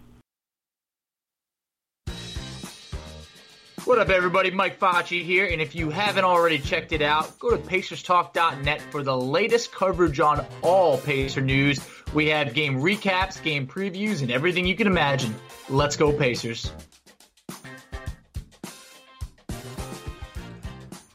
What 3.85 3.99
up, 3.99 4.09
everybody? 4.09 4.51
Mike 4.51 4.81
Facci 4.81 5.23
here, 5.23 5.47
and 5.47 5.61
if 5.61 5.75
you 5.75 5.91
haven't 5.91 6.25
already 6.25 6.59
checked 6.59 6.93
it 6.93 7.03
out, 7.03 7.39
go 7.39 7.51
to 7.51 7.59
PacersTalk.net 7.59 8.81
for 8.81 9.03
the 9.03 9.17
latest 9.17 9.73
coverage 9.73 10.21
on 10.21 10.47
all 10.63 10.97
Pacer 10.97 11.43
news. 11.43 11.87
We 12.15 12.29
have 12.29 12.55
game 12.55 12.81
recaps, 12.81 13.43
game 13.43 13.67
previews, 13.67 14.23
and 14.23 14.31
everything 14.31 14.67
you 14.67 14.75
can 14.75 14.87
imagine. 14.87 15.35
Let's 15.69 15.97
go, 15.97 16.13
Pacers. 16.13 16.73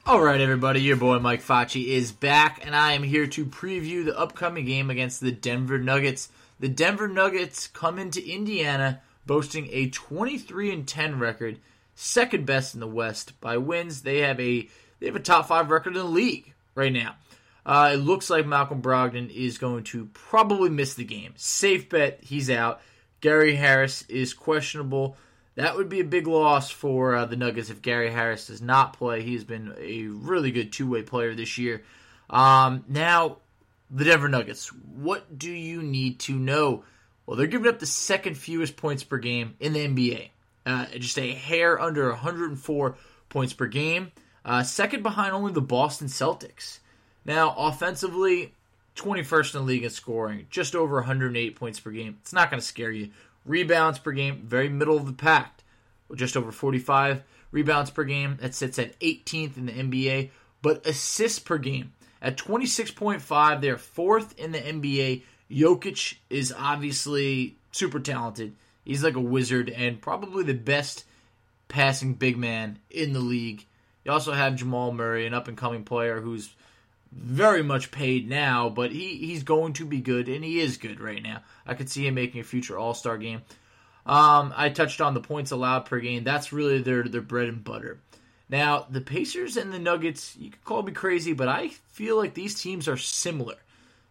All 0.07 0.21
right, 0.21 0.39
everybody, 0.39 0.81
your 0.81 0.97
boy 0.97 1.17
Mike 1.17 1.41
Facci 1.41 1.87
is 1.87 2.11
back, 2.11 2.63
and 2.63 2.75
I 2.75 2.91
am 2.91 3.01
here 3.01 3.25
to 3.25 3.43
preview 3.43 4.05
the 4.05 4.15
upcoming 4.15 4.65
game 4.65 4.91
against 4.91 5.19
the 5.19 5.31
Denver 5.31 5.79
Nuggets. 5.79 6.29
The 6.59 6.69
Denver 6.69 7.07
Nuggets 7.07 7.65
come 7.65 7.97
into 7.97 8.23
Indiana 8.23 9.01
boasting 9.25 9.67
a 9.71 9.89
23 9.89 10.71
and 10.71 10.87
10 10.87 11.17
record, 11.17 11.57
second 11.95 12.45
best 12.45 12.75
in 12.75 12.81
the 12.81 12.87
West 12.87 13.41
by 13.41 13.57
wins. 13.57 14.03
They 14.03 14.19
have 14.19 14.39
a 14.39 14.69
they 14.99 15.07
have 15.07 15.15
a 15.15 15.19
top 15.19 15.47
five 15.47 15.71
record 15.71 15.95
in 15.95 16.03
the 16.03 16.07
league 16.07 16.53
right 16.75 16.93
now. 16.93 17.15
Uh, 17.65 17.93
it 17.93 17.97
looks 17.97 18.29
like 18.29 18.45
Malcolm 18.45 18.83
Brogdon 18.83 19.31
is 19.31 19.57
going 19.57 19.85
to 19.85 20.05
probably 20.13 20.69
miss 20.69 20.93
the 20.93 21.03
game. 21.03 21.33
Safe 21.35 21.89
bet 21.89 22.19
he's 22.21 22.51
out. 22.51 22.79
Gary 23.21 23.55
Harris 23.55 24.03
is 24.03 24.35
questionable. 24.35 25.17
That 25.55 25.77
would 25.77 25.87
be 25.87 26.01
a 26.01 26.05
big 26.05 26.27
loss 26.27 26.69
for 26.69 27.15
uh, 27.15 27.25
the 27.25 27.37
Nuggets 27.37 27.69
if 27.69 27.81
Gary 27.81 28.11
Harris 28.11 28.47
does 28.47 28.61
not 28.61 28.93
play. 28.93 29.23
He's 29.23 29.45
been 29.45 29.73
a 29.79 30.03
really 30.07 30.51
good 30.51 30.73
two 30.73 30.89
way 30.89 31.01
player 31.01 31.33
this 31.33 31.57
year. 31.57 31.83
Um, 32.29 32.83
now, 32.89 33.37
the 33.89 34.03
Denver 34.03 34.27
Nuggets. 34.27 34.67
What 34.67 35.37
do 35.37 35.51
you 35.51 35.81
need 35.81 36.19
to 36.21 36.33
know? 36.33 36.83
Well, 37.25 37.37
they're 37.37 37.47
giving 37.47 37.69
up 37.69 37.79
the 37.79 37.85
second 37.85 38.37
fewest 38.37 38.75
points 38.75 39.03
per 39.03 39.17
game 39.17 39.55
in 39.59 39.73
the 39.73 39.87
NBA. 39.87 40.29
Uh, 40.65 40.85
just 40.97 41.17
a 41.17 41.33
hair 41.33 41.79
under 41.79 42.09
104 42.09 42.97
points 43.29 43.53
per 43.53 43.67
game. 43.67 44.11
Uh, 44.43 44.63
second 44.63 45.03
behind 45.03 45.33
only 45.33 45.53
the 45.53 45.61
Boston 45.61 46.07
Celtics. 46.07 46.79
Now, 47.23 47.55
offensively, 47.57 48.53
21st 48.95 49.55
in 49.55 49.61
the 49.61 49.65
league 49.65 49.83
in 49.83 49.89
scoring, 49.89 50.47
just 50.49 50.75
over 50.75 50.95
108 50.95 51.55
points 51.55 51.79
per 51.79 51.91
game. 51.91 52.17
It's 52.21 52.33
not 52.33 52.51
going 52.51 52.59
to 52.59 52.65
scare 52.65 52.91
you. 52.91 53.09
Rebounds 53.45 53.99
per 53.99 54.11
game, 54.11 54.41
very 54.45 54.69
middle 54.69 54.97
of 54.97 55.05
the 55.05 55.13
pack, 55.13 55.63
just 56.15 56.35
over 56.35 56.51
45 56.51 57.23
rebounds 57.51 57.91
per 57.91 58.03
game. 58.03 58.37
That 58.41 58.55
sits 58.55 58.79
at 58.79 58.99
18th 58.99 59.57
in 59.57 59.65
the 59.67 59.71
NBA. 59.71 60.31
But 60.61 60.85
assists 60.85 61.39
per 61.39 61.57
game 61.57 61.93
at 62.21 62.37
26.5, 62.37 63.61
they're 63.61 63.77
fourth 63.77 64.37
in 64.39 64.51
the 64.51 64.59
NBA. 64.59 65.23
Jokic 65.51 66.15
is 66.29 66.53
obviously 66.57 67.57
super 67.71 67.99
talented. 67.99 68.55
He's 68.83 69.03
like 69.03 69.15
a 69.15 69.21
wizard 69.21 69.69
and 69.69 70.01
probably 70.01 70.43
the 70.43 70.53
best 70.53 71.05
passing 71.67 72.13
big 72.13 72.37
man 72.37 72.79
in 72.89 73.13
the 73.13 73.19
league. 73.19 73.65
You 74.03 74.11
also 74.11 74.33
have 74.33 74.55
Jamal 74.55 74.91
Murray, 74.91 75.25
an 75.25 75.33
up 75.33 75.47
and 75.47 75.57
coming 75.57 75.83
player 75.83 76.21
who's 76.21 76.53
very 77.15 77.63
much 77.63 77.91
paid 77.91 78.29
now, 78.29 78.69
but 78.69 78.91
he, 78.91 79.15
he's 79.17 79.43
going 79.43 79.73
to 79.73 79.85
be 79.85 80.01
good, 80.01 80.27
and 80.27 80.43
he 80.43 80.59
is 80.59 80.77
good 80.77 80.99
right 80.99 81.23
now. 81.23 81.41
I 81.65 81.73
could 81.73 81.89
see 81.89 82.05
him 82.05 82.15
making 82.15 82.41
a 82.41 82.43
future 82.43 82.77
All 82.77 82.93
Star 82.93 83.17
game. 83.17 83.41
Um, 84.05 84.53
I 84.55 84.69
touched 84.69 85.01
on 85.01 85.13
the 85.13 85.21
points 85.21 85.51
allowed 85.51 85.85
per 85.85 85.99
game. 85.99 86.23
That's 86.23 86.53
really 86.53 86.81
their 86.81 87.03
their 87.03 87.21
bread 87.21 87.47
and 87.47 87.63
butter. 87.63 87.99
Now, 88.47 88.85
the 88.89 89.01
Pacers 89.01 89.57
and 89.57 89.73
the 89.73 89.79
Nuggets, 89.79 90.35
you 90.37 90.51
could 90.51 90.63
call 90.63 90.83
me 90.83 90.91
crazy, 90.91 91.33
but 91.33 91.47
I 91.47 91.69
feel 91.69 92.15
like 92.15 92.35
these 92.35 92.61
teams 92.61 92.87
are 92.87 92.97
similar. 92.97 93.55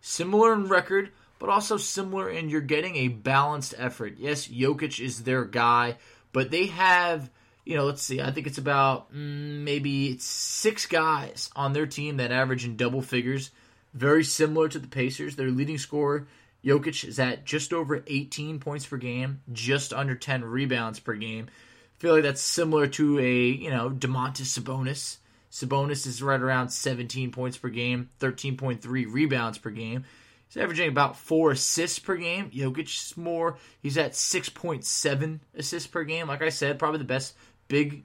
Similar 0.01 0.55
in 0.55 0.67
record, 0.67 1.11
but 1.39 1.51
also 1.51 1.77
similar 1.77 2.29
in 2.29 2.49
you're 2.49 2.61
getting 2.61 2.97
a 2.97 3.09
balanced 3.09 3.75
effort. 3.79 4.15
Yes, 4.19 4.49
Jokic 4.49 4.99
is 4.99 5.23
their 5.23 5.45
guy, 5.45 5.99
but 6.33 6.51
they 6.51 6.67
have, 6.67 7.31
you 7.65 7.77
know, 7.77 7.85
let's 7.85 8.03
see, 8.03 8.21
I 8.21 8.31
think 8.31 8.47
it's 8.47 8.59
about 8.59 9.13
mm, 9.13 9.63
maybe 9.63 10.09
it's 10.09 10.25
six 10.25 10.87
guys 10.87 11.51
on 11.57 11.73
their 11.73 11.87
team 11.87 12.19
that 12.19 12.33
average 12.33 12.65
in 12.65 12.77
double 12.77 13.03
figures. 13.03 13.51
Very 13.93 14.25
similar 14.25 14.69
to 14.69 14.79
the 14.79 14.89
Pacers. 14.89 15.37
Their 15.37 15.51
leading 15.51 15.79
scorer, 15.79 16.27
Jokic, 16.65 17.05
is 17.05 17.19
at 17.19 17.45
just 17.45 17.73
over 17.73 18.03
18 18.07 18.59
points 18.59 18.87
per 18.87 18.97
game, 18.97 19.41
just 19.53 19.93
under 19.93 20.15
10 20.15 20.45
rebounds 20.45 20.99
per 20.99 21.15
game. 21.15 21.47
I 21.49 22.01
feel 22.01 22.15
like 22.15 22.25
that's 22.25 22.43
similar 22.43 22.87
to 22.89 23.19
a, 23.21 23.47
you 23.47 23.71
know, 23.71 23.89
Domantas 23.91 24.59
Sabonis. 24.59 25.19
Sabonis 25.51 26.07
is 26.07 26.21
right 26.21 26.41
around 26.41 26.71
17 26.71 27.31
points 27.31 27.57
per 27.57 27.69
game, 27.69 28.11
13.3 28.19 29.07
rebounds 29.09 29.57
per 29.57 29.71
game. 29.71 30.05
He's 30.49 30.63
averaging 30.63 30.89
about 30.89 31.17
four 31.17 31.53
assists 31.53 31.99
per 31.99 32.17
game. 32.17 32.51
Jokic 32.51 32.87
is 32.87 33.17
more. 33.17 33.57
He's 33.81 33.97
at 33.97 34.13
6.7 34.13 35.41
assists 35.57 35.87
per 35.87 36.05
game. 36.05 36.27
Like 36.27 36.43
I 36.43 36.49
said, 36.49 36.79
probably 36.79 36.99
the 36.99 37.05
best 37.05 37.35
big 37.69 38.05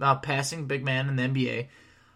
uh, 0.00 0.16
passing 0.16 0.66
big 0.66 0.84
man 0.84 1.08
in 1.08 1.16
the 1.16 1.22
NBA. 1.22 1.68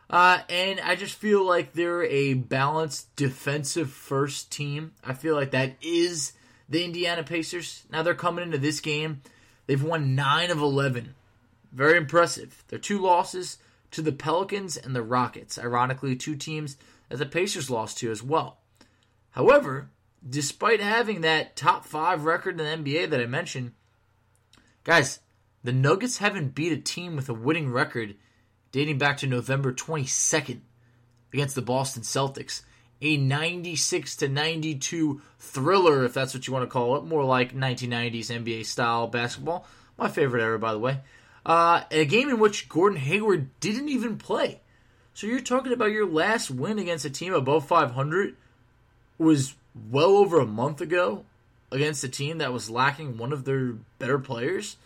Uh, 0.09 0.41
and 0.49 0.81
I 0.81 0.97
just 0.97 1.15
feel 1.15 1.45
like 1.47 1.73
they're 1.73 2.03
a 2.05 2.35
balanced 2.35 3.15
defensive 3.15 3.91
first 3.91 4.51
team. 4.51 4.93
I 5.05 5.15
feel 5.15 5.37
like 5.37 5.53
that 5.53 5.77
is 5.81 6.33
the 6.69 6.85
Indiana 6.85 7.23
Pacers. 7.23 7.85
Now 7.91 8.03
they're 8.03 8.15
coming 8.15 8.45
into 8.45 8.59
this 8.59 8.81
game. 8.81 9.23
They've 9.67 9.83
won 9.83 10.17
9 10.17 10.51
of 10.51 10.59
11. 10.59 11.15
Very 11.73 11.97
impressive. 11.97 12.65
Their 12.69 12.81
two 12.81 12.99
losses 12.99 13.59
to 13.93 14.03
the 14.03 14.13
Pelicans 14.13 14.77
and 14.77 14.97
the 14.97 15.03
Rockets. 15.03 15.59
Ironically, 15.59 16.17
two 16.17 16.35
teams 16.35 16.77
that 17.09 17.19
the 17.19 17.27
Pacers 17.27 17.71
lost 17.71 17.99
to 17.99 18.11
as 18.11 18.23
well. 18.23 18.59
However, 19.31 19.91
despite 20.29 20.81
having 20.81 21.21
that 21.21 21.55
top 21.55 21.85
five 21.85 22.25
record 22.25 22.61
in 22.61 22.85
the 22.85 22.93
NBA 22.93 23.11
that 23.11 23.21
I 23.21 23.27
mentioned, 23.27 23.73
guys, 24.83 25.21
the 25.62 25.73
Nuggets 25.73 26.19
haven't 26.19 26.55
beat 26.55 26.73
a 26.73 26.76
team 26.76 27.17
with 27.17 27.29
a 27.29 27.35
winning 27.35 27.71
record 27.71 28.17
dating 28.73 28.99
back 28.99 29.19
to 29.19 29.26
November 29.26 29.73
22nd 29.73 30.61
against 31.33 31.55
the 31.55 31.62
Boston 31.62 32.02
Celtics. 32.02 32.62
A 33.02 33.17
96 33.17 34.17
to 34.17 34.29
92 34.29 35.23
thriller, 35.38 36.05
if 36.05 36.12
that's 36.12 36.35
what 36.35 36.47
you 36.47 36.52
want 36.52 36.64
to 36.64 36.73
call 36.73 36.97
it, 36.97 37.05
more 37.05 37.25
like 37.25 37.55
1990s 37.55 38.26
NBA 38.26 38.67
style 38.67 39.07
basketball. 39.07 39.67
My 39.97 40.09
favorite 40.09 40.43
era, 40.43 40.59
by 40.59 40.73
the 40.73 40.79
way. 40.79 41.00
Uh, 41.45 41.83
a 41.90 42.05
game 42.05 42.29
in 42.29 42.38
which 42.38 42.69
Gordon 42.69 42.99
Hayward 42.99 43.49
didn't 43.61 43.88
even 43.88 44.19
play. 44.19 44.61
So 45.14 45.26
you're 45.26 45.40
talking 45.40 45.73
about 45.73 45.93
your 45.93 46.07
last 46.07 46.50
win 46.50 46.79
against 46.79 47.05
a 47.05 47.11
team 47.11 47.33
above 47.33 47.67
500 47.67 48.37
was 49.19 49.55
well 49.90 50.17
over 50.17 50.40
a 50.40 50.47
month 50.47 50.81
ago 50.81 51.25
against 51.73 52.05
a 52.05 52.09
team 52.09 52.38
that 52.38 52.52
was 52.52 52.71
lacking 52.71 53.17
one 53.17 53.33
of 53.33 53.45
their 53.45 53.75
better 53.99 54.19
players. 54.19 54.76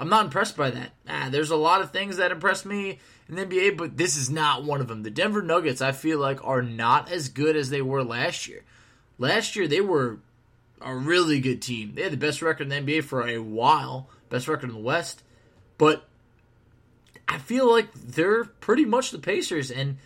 I'm 0.00 0.08
not 0.08 0.26
impressed 0.26 0.56
by 0.56 0.70
that. 0.70 0.92
Ah, 1.08 1.28
there's 1.30 1.50
a 1.50 1.56
lot 1.56 1.80
of 1.80 1.90
things 1.90 2.18
that 2.18 2.30
impress 2.30 2.64
me 2.64 3.00
in 3.28 3.34
the 3.34 3.44
NBA, 3.44 3.76
but 3.76 3.96
this 3.96 4.16
is 4.16 4.30
not 4.30 4.64
one 4.64 4.80
of 4.80 4.88
them. 4.88 5.02
The 5.02 5.10
Denver 5.10 5.42
Nuggets, 5.42 5.82
I 5.82 5.92
feel 5.92 6.18
like, 6.18 6.44
are 6.44 6.62
not 6.62 7.10
as 7.10 7.28
good 7.28 7.56
as 7.56 7.70
they 7.70 7.82
were 7.82 8.04
last 8.04 8.46
year. 8.46 8.64
Last 9.18 9.56
year, 9.56 9.66
they 9.66 9.80
were 9.80 10.20
a 10.80 10.94
really 10.94 11.40
good 11.40 11.60
team. 11.60 11.94
They 11.94 12.02
had 12.02 12.12
the 12.12 12.16
best 12.16 12.42
record 12.42 12.70
in 12.70 12.86
the 12.86 12.92
NBA 12.92 13.04
for 13.04 13.26
a 13.26 13.38
while, 13.38 14.08
best 14.30 14.46
record 14.46 14.70
in 14.70 14.76
the 14.76 14.82
West. 14.82 15.22
But 15.78 16.08
I 17.26 17.38
feel 17.38 17.70
like 17.70 17.92
they're 17.92 18.44
pretty 18.44 18.84
much 18.84 19.10
the 19.10 19.18
Pacers. 19.18 19.70
And 19.72 19.98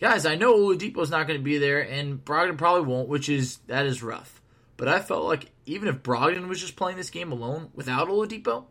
guys, 0.00 0.26
I 0.26 0.36
know 0.36 0.54
Oladipo's 0.54 1.10
not 1.10 1.26
going 1.26 1.40
to 1.40 1.44
be 1.44 1.56
there, 1.56 1.80
and 1.80 2.22
Brogdon 2.22 2.58
probably 2.58 2.86
won't, 2.86 3.08
which 3.08 3.30
is 3.30 3.58
that 3.66 3.86
is 3.86 4.02
rough. 4.02 4.42
But 4.76 4.88
I 4.88 5.00
felt 5.00 5.24
like 5.24 5.50
even 5.64 5.88
if 5.88 6.02
Brogdon 6.02 6.48
was 6.48 6.60
just 6.60 6.76
playing 6.76 6.98
this 6.98 7.10
game 7.10 7.32
alone 7.32 7.70
without 7.74 8.08
Oladipo, 8.08 8.64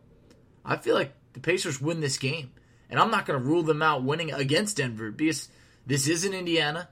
I 0.64 0.76
feel 0.76 0.94
like 0.94 1.12
the 1.32 1.40
Pacers 1.40 1.80
win 1.80 2.00
this 2.00 2.18
game. 2.18 2.52
And 2.90 3.00
I'm 3.00 3.10
not 3.10 3.24
going 3.24 3.40
to 3.40 3.46
rule 3.46 3.62
them 3.62 3.80
out 3.80 4.04
winning 4.04 4.32
against 4.32 4.76
Denver 4.76 5.10
because 5.10 5.48
this 5.86 6.08
isn't 6.08 6.34
Indiana. 6.34 6.88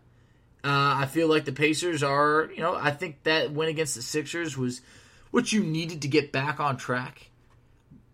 Uh, 0.64 0.96
I 0.96 1.06
feel 1.06 1.28
like 1.28 1.44
the 1.44 1.52
Pacers 1.52 2.02
are, 2.02 2.50
you 2.54 2.60
know, 2.60 2.74
I 2.74 2.90
think 2.90 3.22
that 3.24 3.52
win 3.52 3.68
against 3.68 3.94
the 3.94 4.02
Sixers 4.02 4.56
was 4.56 4.80
what 5.30 5.52
you 5.52 5.62
needed 5.62 6.02
to 6.02 6.08
get 6.08 6.32
back 6.32 6.58
on 6.58 6.76
track. 6.76 7.30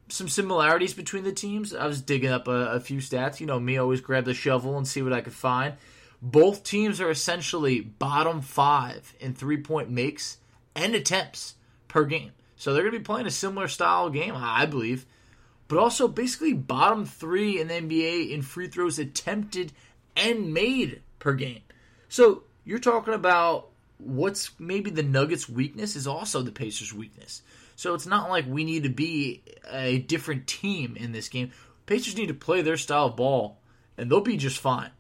Some 0.09 0.29
similarities 0.29 0.95
between 0.95 1.25
the 1.25 1.33
teams. 1.33 1.75
I 1.75 1.87
was 1.87 2.01
digging 2.01 2.31
up 2.31 2.47
a, 2.47 2.73
a 2.73 2.81
few 2.81 2.99
stats. 2.99 3.41
You 3.41 3.47
know, 3.47 3.59
me 3.59 3.79
always 3.79 4.01
grab 4.01 4.25
the 4.25 4.35
shovel 4.35 4.77
and 4.77 4.87
see 4.87 5.03
what 5.03 5.13
I 5.13 5.21
could 5.21 5.33
find. 5.33 5.75
Both 6.23 6.63
teams 6.65 7.01
are 7.01 7.11
essentially 7.11 7.81
bottom 7.81 8.41
five 8.41 9.15
in 9.21 9.35
three 9.35 9.59
point 9.59 9.91
makes 9.91 10.39
and 10.75 10.95
attempts 10.95 11.55
per 11.89 12.05
game. 12.05 12.33
So 12.57 12.73
they're 12.73 12.83
going 12.83 12.95
to 12.95 12.99
be 12.99 13.05
playing 13.05 13.27
a 13.27 13.31
similar 13.31 13.69
style 13.69 14.11
game, 14.11 14.35
I 14.37 14.67
believe. 14.67 15.07
But 15.69 15.79
also 15.79 16.07
basically 16.09 16.53
bottom 16.53 17.05
three 17.05 17.61
in 17.61 17.69
the 17.69 17.75
NBA 17.75 18.31
in 18.31 18.43
free 18.43 18.69
throws 18.69 18.99
attempted 18.99 19.73
and 20.17 20.55
made 20.55 21.03
per 21.19 21.35
game. 21.35 21.63
So 22.09 22.45
you're 22.65 22.79
talking 22.79 23.15
about 23.15 23.69
what's 23.99 24.51
maybe 24.59 24.91
the 24.91 25.03
Nuggets' 25.03 25.49
weakness 25.49 25.97
is 25.97 26.07
also 26.07 26.43
the 26.43 26.53
Pacers' 26.53 26.93
weakness. 26.93 27.43
So 27.75 27.95
it's 27.95 28.07
not 28.07 28.31
like 28.31 28.47
we 28.47 28.65
need 28.65 28.85
to 28.85 28.89
be 28.89 29.43
a 29.71 29.99
different 29.99 30.47
team 30.47 30.97
in 30.97 31.13
this 31.13 31.29
game. 31.29 31.51
Pacers 31.85 32.17
need 32.17 32.29
to 32.29 32.35
play 32.35 32.63
their 32.63 32.77
style 32.77 33.07
of 33.07 33.17
ball, 33.17 33.59
and 33.97 34.11
they'll 34.11 34.21
be 34.21 34.37
just 34.37 34.59
fine. 34.59 34.91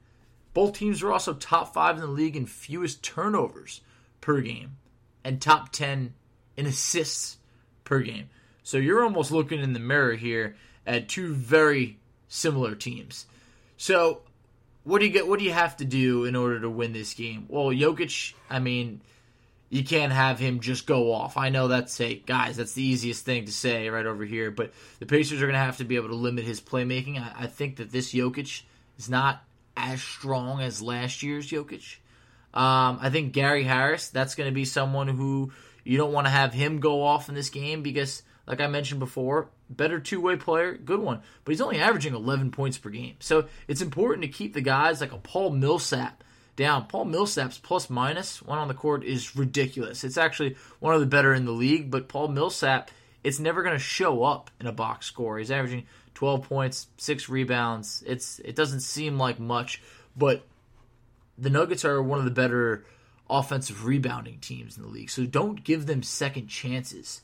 Both 0.52 0.74
teams 0.74 1.02
are 1.02 1.12
also 1.12 1.34
top 1.34 1.74
five 1.74 1.96
in 1.96 2.02
the 2.02 2.06
league 2.06 2.36
in 2.36 2.46
fewest 2.46 3.02
turnovers 3.02 3.80
per 4.20 4.40
game, 4.40 4.76
and 5.24 5.40
top 5.40 5.72
10 5.72 6.14
in 6.56 6.66
assists 6.66 7.38
per 7.84 8.00
game. 8.00 8.28
So 8.66 8.78
you're 8.78 9.04
almost 9.04 9.30
looking 9.30 9.60
in 9.60 9.74
the 9.74 9.78
mirror 9.78 10.14
here 10.14 10.56
at 10.84 11.08
two 11.08 11.32
very 11.32 12.00
similar 12.26 12.74
teams. 12.74 13.26
So 13.76 14.22
what 14.82 14.98
do 14.98 15.06
you 15.06 15.12
get? 15.12 15.28
What 15.28 15.38
do 15.38 15.44
you 15.44 15.52
have 15.52 15.76
to 15.76 15.84
do 15.84 16.24
in 16.24 16.34
order 16.34 16.58
to 16.58 16.68
win 16.68 16.92
this 16.92 17.14
game? 17.14 17.46
Well, 17.46 17.66
Jokic. 17.66 18.34
I 18.50 18.58
mean, 18.58 19.02
you 19.70 19.84
can't 19.84 20.12
have 20.12 20.40
him 20.40 20.58
just 20.58 20.84
go 20.84 21.12
off. 21.12 21.36
I 21.36 21.50
know 21.50 21.68
that's 21.68 22.00
a 22.00 22.16
guys. 22.16 22.56
That's 22.56 22.72
the 22.72 22.82
easiest 22.82 23.24
thing 23.24 23.44
to 23.44 23.52
say 23.52 23.88
right 23.88 24.04
over 24.04 24.24
here. 24.24 24.50
But 24.50 24.72
the 24.98 25.06
Pacers 25.06 25.40
are 25.40 25.46
going 25.46 25.54
to 25.54 25.60
have 25.60 25.76
to 25.76 25.84
be 25.84 25.94
able 25.94 26.08
to 26.08 26.16
limit 26.16 26.44
his 26.44 26.60
playmaking. 26.60 27.20
I, 27.20 27.44
I 27.44 27.46
think 27.46 27.76
that 27.76 27.92
this 27.92 28.12
Jokic 28.12 28.62
is 28.98 29.08
not 29.08 29.44
as 29.76 30.02
strong 30.02 30.60
as 30.60 30.82
last 30.82 31.22
year's 31.22 31.48
Jokic. 31.48 31.98
Um, 32.52 32.98
I 33.00 33.10
think 33.10 33.32
Gary 33.32 33.62
Harris. 33.62 34.08
That's 34.08 34.34
going 34.34 34.50
to 34.50 34.54
be 34.54 34.64
someone 34.64 35.06
who 35.06 35.52
you 35.84 35.98
don't 35.98 36.12
want 36.12 36.26
to 36.26 36.32
have 36.32 36.52
him 36.52 36.80
go 36.80 37.04
off 37.04 37.28
in 37.28 37.36
this 37.36 37.50
game 37.50 37.82
because, 37.84 38.24
like 38.46 38.60
I 38.60 38.66
mentioned 38.68 39.00
before, 39.00 39.48
better 39.68 39.98
two 39.98 40.20
way 40.20 40.36
player, 40.36 40.76
good 40.76 41.00
one. 41.00 41.22
But 41.44 41.52
he's 41.52 41.60
only 41.60 41.80
averaging 41.80 42.14
11 42.14 42.50
points 42.52 42.78
per 42.78 42.90
game. 42.90 43.16
So 43.18 43.46
it's 43.66 43.82
important 43.82 44.22
to 44.22 44.28
keep 44.28 44.54
the 44.54 44.60
guys 44.60 45.00
like 45.00 45.12
a 45.12 45.18
Paul 45.18 45.50
Millsap 45.50 46.22
down. 46.54 46.86
Paul 46.86 47.06
Millsap's 47.06 47.58
plus 47.58 47.90
minus 47.90 48.40
one 48.42 48.58
on 48.58 48.68
the 48.68 48.74
court 48.74 49.04
is 49.04 49.36
ridiculous. 49.36 50.04
It's 50.04 50.16
actually 50.16 50.56
one 50.80 50.94
of 50.94 51.00
the 51.00 51.06
better 51.06 51.34
in 51.34 51.44
the 51.44 51.52
league, 51.52 51.90
but 51.90 52.08
Paul 52.08 52.28
Millsap, 52.28 52.90
it's 53.24 53.38
never 53.38 53.62
going 53.62 53.74
to 53.74 53.82
show 53.82 54.22
up 54.22 54.50
in 54.60 54.66
a 54.66 54.72
box 54.72 55.06
score. 55.06 55.38
He's 55.38 55.50
averaging 55.50 55.86
12 56.14 56.48
points, 56.48 56.86
six 56.96 57.28
rebounds. 57.28 58.02
It's 58.06 58.38
it 58.40 58.56
doesn't 58.56 58.80
seem 58.80 59.18
like 59.18 59.38
much, 59.38 59.82
but 60.16 60.46
the 61.36 61.50
Nuggets 61.50 61.84
are 61.84 62.02
one 62.02 62.18
of 62.18 62.24
the 62.24 62.30
better 62.30 62.84
offensive 63.28 63.84
rebounding 63.84 64.38
teams 64.38 64.76
in 64.76 64.84
the 64.84 64.88
league. 64.88 65.10
So 65.10 65.26
don't 65.26 65.62
give 65.62 65.86
them 65.86 66.02
second 66.02 66.46
chances 66.46 67.20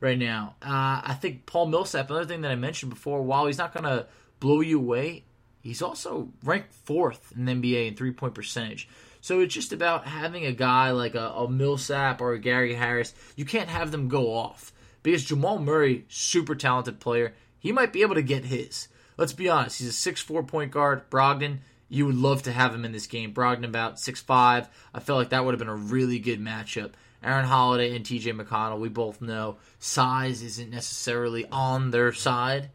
right 0.00 0.18
now. 0.18 0.54
Uh, 0.62 1.02
I 1.04 1.16
think 1.20 1.46
Paul 1.46 1.66
Millsap, 1.66 2.10
another 2.10 2.26
thing 2.26 2.42
that 2.42 2.50
I 2.50 2.56
mentioned 2.56 2.90
before, 2.90 3.22
while 3.22 3.46
he's 3.46 3.58
not 3.58 3.72
going 3.72 3.84
to 3.84 4.06
blow 4.40 4.60
you 4.60 4.78
away, 4.78 5.24
he's 5.62 5.82
also 5.82 6.30
ranked 6.44 6.72
fourth 6.72 7.32
in 7.36 7.44
the 7.44 7.52
NBA 7.52 7.88
in 7.88 7.94
three 7.96 8.12
point 8.12 8.34
percentage. 8.34 8.88
So 9.20 9.40
it's 9.40 9.54
just 9.54 9.72
about 9.72 10.06
having 10.06 10.46
a 10.46 10.52
guy 10.52 10.92
like 10.92 11.14
a, 11.14 11.30
a 11.30 11.50
Millsap 11.50 12.20
or 12.20 12.32
a 12.32 12.38
Gary 12.38 12.74
Harris. 12.74 13.14
You 13.36 13.44
can't 13.44 13.68
have 13.68 13.90
them 13.90 14.08
go 14.08 14.32
off 14.32 14.72
because 15.02 15.24
Jamal 15.24 15.58
Murray, 15.58 16.04
super 16.08 16.54
talented 16.54 17.00
player, 17.00 17.34
he 17.58 17.72
might 17.72 17.92
be 17.92 18.02
able 18.02 18.14
to 18.14 18.22
get 18.22 18.44
his. 18.44 18.88
Let's 19.16 19.32
be 19.32 19.48
honest, 19.48 19.78
he's 19.78 19.88
a 19.88 19.92
six-four 19.92 20.44
point 20.44 20.70
guard. 20.70 21.10
Brogdon, 21.10 21.58
you 21.88 22.06
would 22.06 22.14
love 22.14 22.44
to 22.44 22.52
have 22.52 22.72
him 22.72 22.84
in 22.84 22.92
this 22.92 23.08
game. 23.08 23.34
Brogdon 23.34 23.64
about 23.64 23.98
six-five. 23.98 24.68
I 24.94 25.00
felt 25.00 25.18
like 25.18 25.30
that 25.30 25.44
would 25.44 25.52
have 25.52 25.58
been 25.58 25.68
a 25.68 25.74
really 25.74 26.20
good 26.20 26.40
matchup. 26.40 26.92
Aaron 27.22 27.46
Holiday 27.46 27.96
and 27.96 28.04
TJ 28.04 28.38
McConnell, 28.40 28.78
we 28.78 28.88
both 28.88 29.20
know 29.20 29.56
size 29.78 30.42
isn't 30.42 30.70
necessarily 30.70 31.46
on 31.50 31.90
their 31.90 32.12
side. 32.12 32.70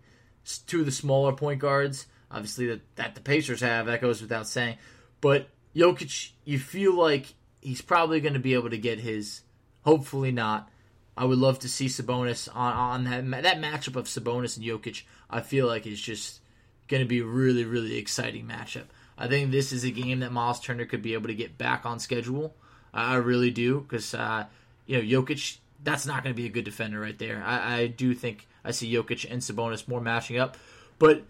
Two 0.67 0.81
of 0.81 0.85
the 0.85 0.91
smaller 0.91 1.33
point 1.33 1.59
guards, 1.59 2.07
obviously, 2.29 2.67
that, 2.67 2.95
that 2.95 3.15
the 3.15 3.21
Pacers 3.21 3.61
have, 3.61 3.85
that 3.85 4.01
goes 4.01 4.21
without 4.21 4.47
saying. 4.47 4.77
But 5.21 5.47
Jokic, 5.75 6.31
you 6.43 6.59
feel 6.59 6.93
like 6.93 7.33
he's 7.61 7.81
probably 7.81 8.19
going 8.19 8.33
to 8.33 8.39
be 8.39 8.53
able 8.53 8.69
to 8.69 8.77
get 8.77 8.99
his. 8.99 9.41
Hopefully 9.83 10.31
not. 10.31 10.69
I 11.15 11.25
would 11.25 11.37
love 11.37 11.59
to 11.59 11.69
see 11.69 11.85
Sabonis 11.85 12.49
on, 12.53 12.73
on 12.73 13.03
that 13.05 13.43
that 13.43 13.61
matchup 13.61 13.95
of 13.95 14.05
Sabonis 14.05 14.57
and 14.57 14.65
Jokic. 14.65 15.03
I 15.29 15.41
feel 15.41 15.67
like 15.67 15.85
it's 15.85 16.01
just 16.01 16.39
going 16.87 17.03
to 17.03 17.07
be 17.07 17.19
a 17.19 17.25
really 17.25 17.65
really 17.65 17.97
exciting 17.97 18.47
matchup. 18.47 18.85
I 19.17 19.27
think 19.27 19.51
this 19.51 19.71
is 19.71 19.83
a 19.83 19.91
game 19.91 20.21
that 20.21 20.31
Miles 20.31 20.59
Turner 20.59 20.85
could 20.85 21.01
be 21.01 21.13
able 21.13 21.27
to 21.27 21.35
get 21.35 21.57
back 21.57 21.85
on 21.85 21.99
schedule. 21.99 22.55
I 22.93 23.15
really 23.15 23.51
do 23.51 23.81
because 23.81 24.13
uh, 24.13 24.45
you 24.85 24.97
know 24.97 25.21
Jokic. 25.21 25.57
That's 25.83 26.05
not 26.05 26.23
going 26.23 26.33
to 26.33 26.41
be 26.41 26.47
a 26.47 26.51
good 26.51 26.63
defender 26.63 26.97
right 26.97 27.17
there. 27.19 27.43
I, 27.45 27.79
I 27.79 27.87
do 27.87 28.13
think 28.13 28.47
I 28.63 28.71
see 28.71 28.93
Jokic 28.93 29.29
and 29.29 29.41
Sabonis 29.41 29.85
more 29.85 29.99
matching 29.99 30.39
up, 30.39 30.57
but 30.97 31.23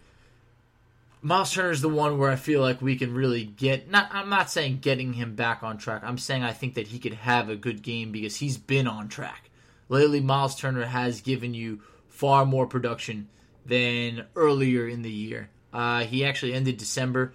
Miles 1.22 1.52
Turner 1.52 1.70
is 1.70 1.80
the 1.80 1.88
one 1.88 2.18
where 2.18 2.30
I 2.30 2.36
feel 2.36 2.60
like 2.60 2.82
we 2.82 2.96
can 2.96 3.14
really 3.14 3.44
get. 3.44 3.90
Not, 3.90 4.10
I'm 4.12 4.28
not 4.28 4.50
saying 4.50 4.80
getting 4.80 5.14
him 5.14 5.34
back 5.34 5.62
on 5.62 5.78
track. 5.78 6.02
I'm 6.04 6.18
saying 6.18 6.44
I 6.44 6.52
think 6.52 6.74
that 6.74 6.88
he 6.88 6.98
could 6.98 7.14
have 7.14 7.48
a 7.48 7.56
good 7.56 7.82
game 7.82 8.12
because 8.12 8.36
he's 8.36 8.58
been 8.58 8.86
on 8.86 9.08
track 9.08 9.50
lately. 9.88 10.20
Miles 10.20 10.54
Turner 10.54 10.84
has 10.84 11.22
given 11.22 11.54
you 11.54 11.80
far 12.08 12.44
more 12.44 12.66
production 12.66 13.28
than 13.64 14.26
earlier 14.36 14.86
in 14.86 15.00
the 15.00 15.10
year. 15.10 15.48
Uh, 15.72 16.04
he 16.04 16.26
actually 16.26 16.52
ended 16.52 16.76
December 16.76 17.32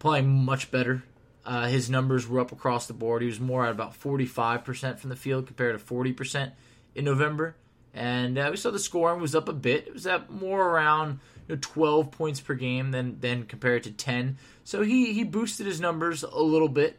playing 0.00 0.44
much 0.44 0.72
better. 0.72 1.04
Uh, 1.46 1.68
his 1.68 1.88
numbers 1.88 2.26
were 2.26 2.40
up 2.40 2.50
across 2.50 2.88
the 2.88 2.92
board. 2.92 3.22
He 3.22 3.28
was 3.28 3.38
more 3.38 3.64
at 3.64 3.70
about 3.70 3.98
45% 3.98 4.98
from 4.98 5.10
the 5.10 5.16
field 5.16 5.46
compared 5.46 5.78
to 5.78 5.84
40% 5.84 6.50
in 6.96 7.04
November. 7.04 7.54
And 7.94 8.36
uh, 8.36 8.48
we 8.50 8.56
saw 8.56 8.72
the 8.72 8.80
scoring 8.80 9.20
was 9.20 9.36
up 9.36 9.48
a 9.48 9.52
bit. 9.52 9.86
It 9.86 9.94
was 9.94 10.06
at 10.08 10.28
more 10.28 10.68
around 10.68 11.20
you 11.48 11.54
know, 11.54 11.60
12 11.62 12.10
points 12.10 12.40
per 12.40 12.54
game 12.54 12.90
than, 12.90 13.20
than 13.20 13.44
compared 13.44 13.84
to 13.84 13.92
10. 13.92 14.36
So 14.64 14.82
he, 14.82 15.12
he 15.12 15.22
boosted 15.22 15.66
his 15.66 15.80
numbers 15.80 16.24
a 16.24 16.42
little 16.42 16.68
bit. 16.68 16.98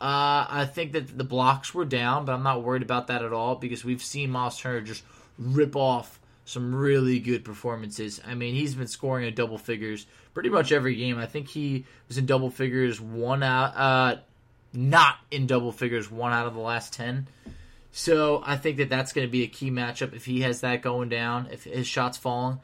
Uh, 0.00 0.46
I 0.48 0.64
think 0.64 0.92
that 0.92 1.16
the 1.16 1.22
blocks 1.22 1.74
were 1.74 1.84
down, 1.84 2.24
but 2.24 2.32
I'm 2.32 2.42
not 2.42 2.64
worried 2.64 2.82
about 2.82 3.08
that 3.08 3.22
at 3.22 3.32
all 3.32 3.56
because 3.56 3.84
we've 3.84 4.02
seen 4.02 4.30
Miles 4.30 4.58
Turner 4.58 4.80
just 4.80 5.04
rip 5.38 5.76
off 5.76 6.18
some 6.44 6.74
really 6.74 7.18
good 7.18 7.44
performances. 7.44 8.20
I 8.26 8.34
mean, 8.34 8.54
he's 8.54 8.74
been 8.74 8.86
scoring 8.86 9.26
in 9.26 9.34
double 9.34 9.58
figures 9.58 10.06
pretty 10.34 10.48
much 10.48 10.72
every 10.72 10.96
game. 10.96 11.18
I 11.18 11.26
think 11.26 11.48
he 11.48 11.84
was 12.08 12.18
in 12.18 12.26
double 12.26 12.50
figures 12.50 13.00
one 13.00 13.42
out, 13.42 13.76
uh, 13.76 14.16
not 14.72 15.16
in 15.30 15.46
double 15.46 15.72
figures 15.72 16.10
one 16.10 16.32
out 16.32 16.46
of 16.46 16.54
the 16.54 16.60
last 16.60 16.92
ten. 16.92 17.28
So 17.92 18.42
I 18.44 18.56
think 18.56 18.78
that 18.78 18.88
that's 18.88 19.12
going 19.12 19.26
to 19.26 19.30
be 19.30 19.44
a 19.44 19.48
key 19.48 19.70
matchup. 19.70 20.14
If 20.14 20.24
he 20.24 20.40
has 20.40 20.62
that 20.62 20.82
going 20.82 21.10
down, 21.10 21.48
if 21.52 21.64
his 21.64 21.86
shots 21.86 22.16
falling, 22.16 22.58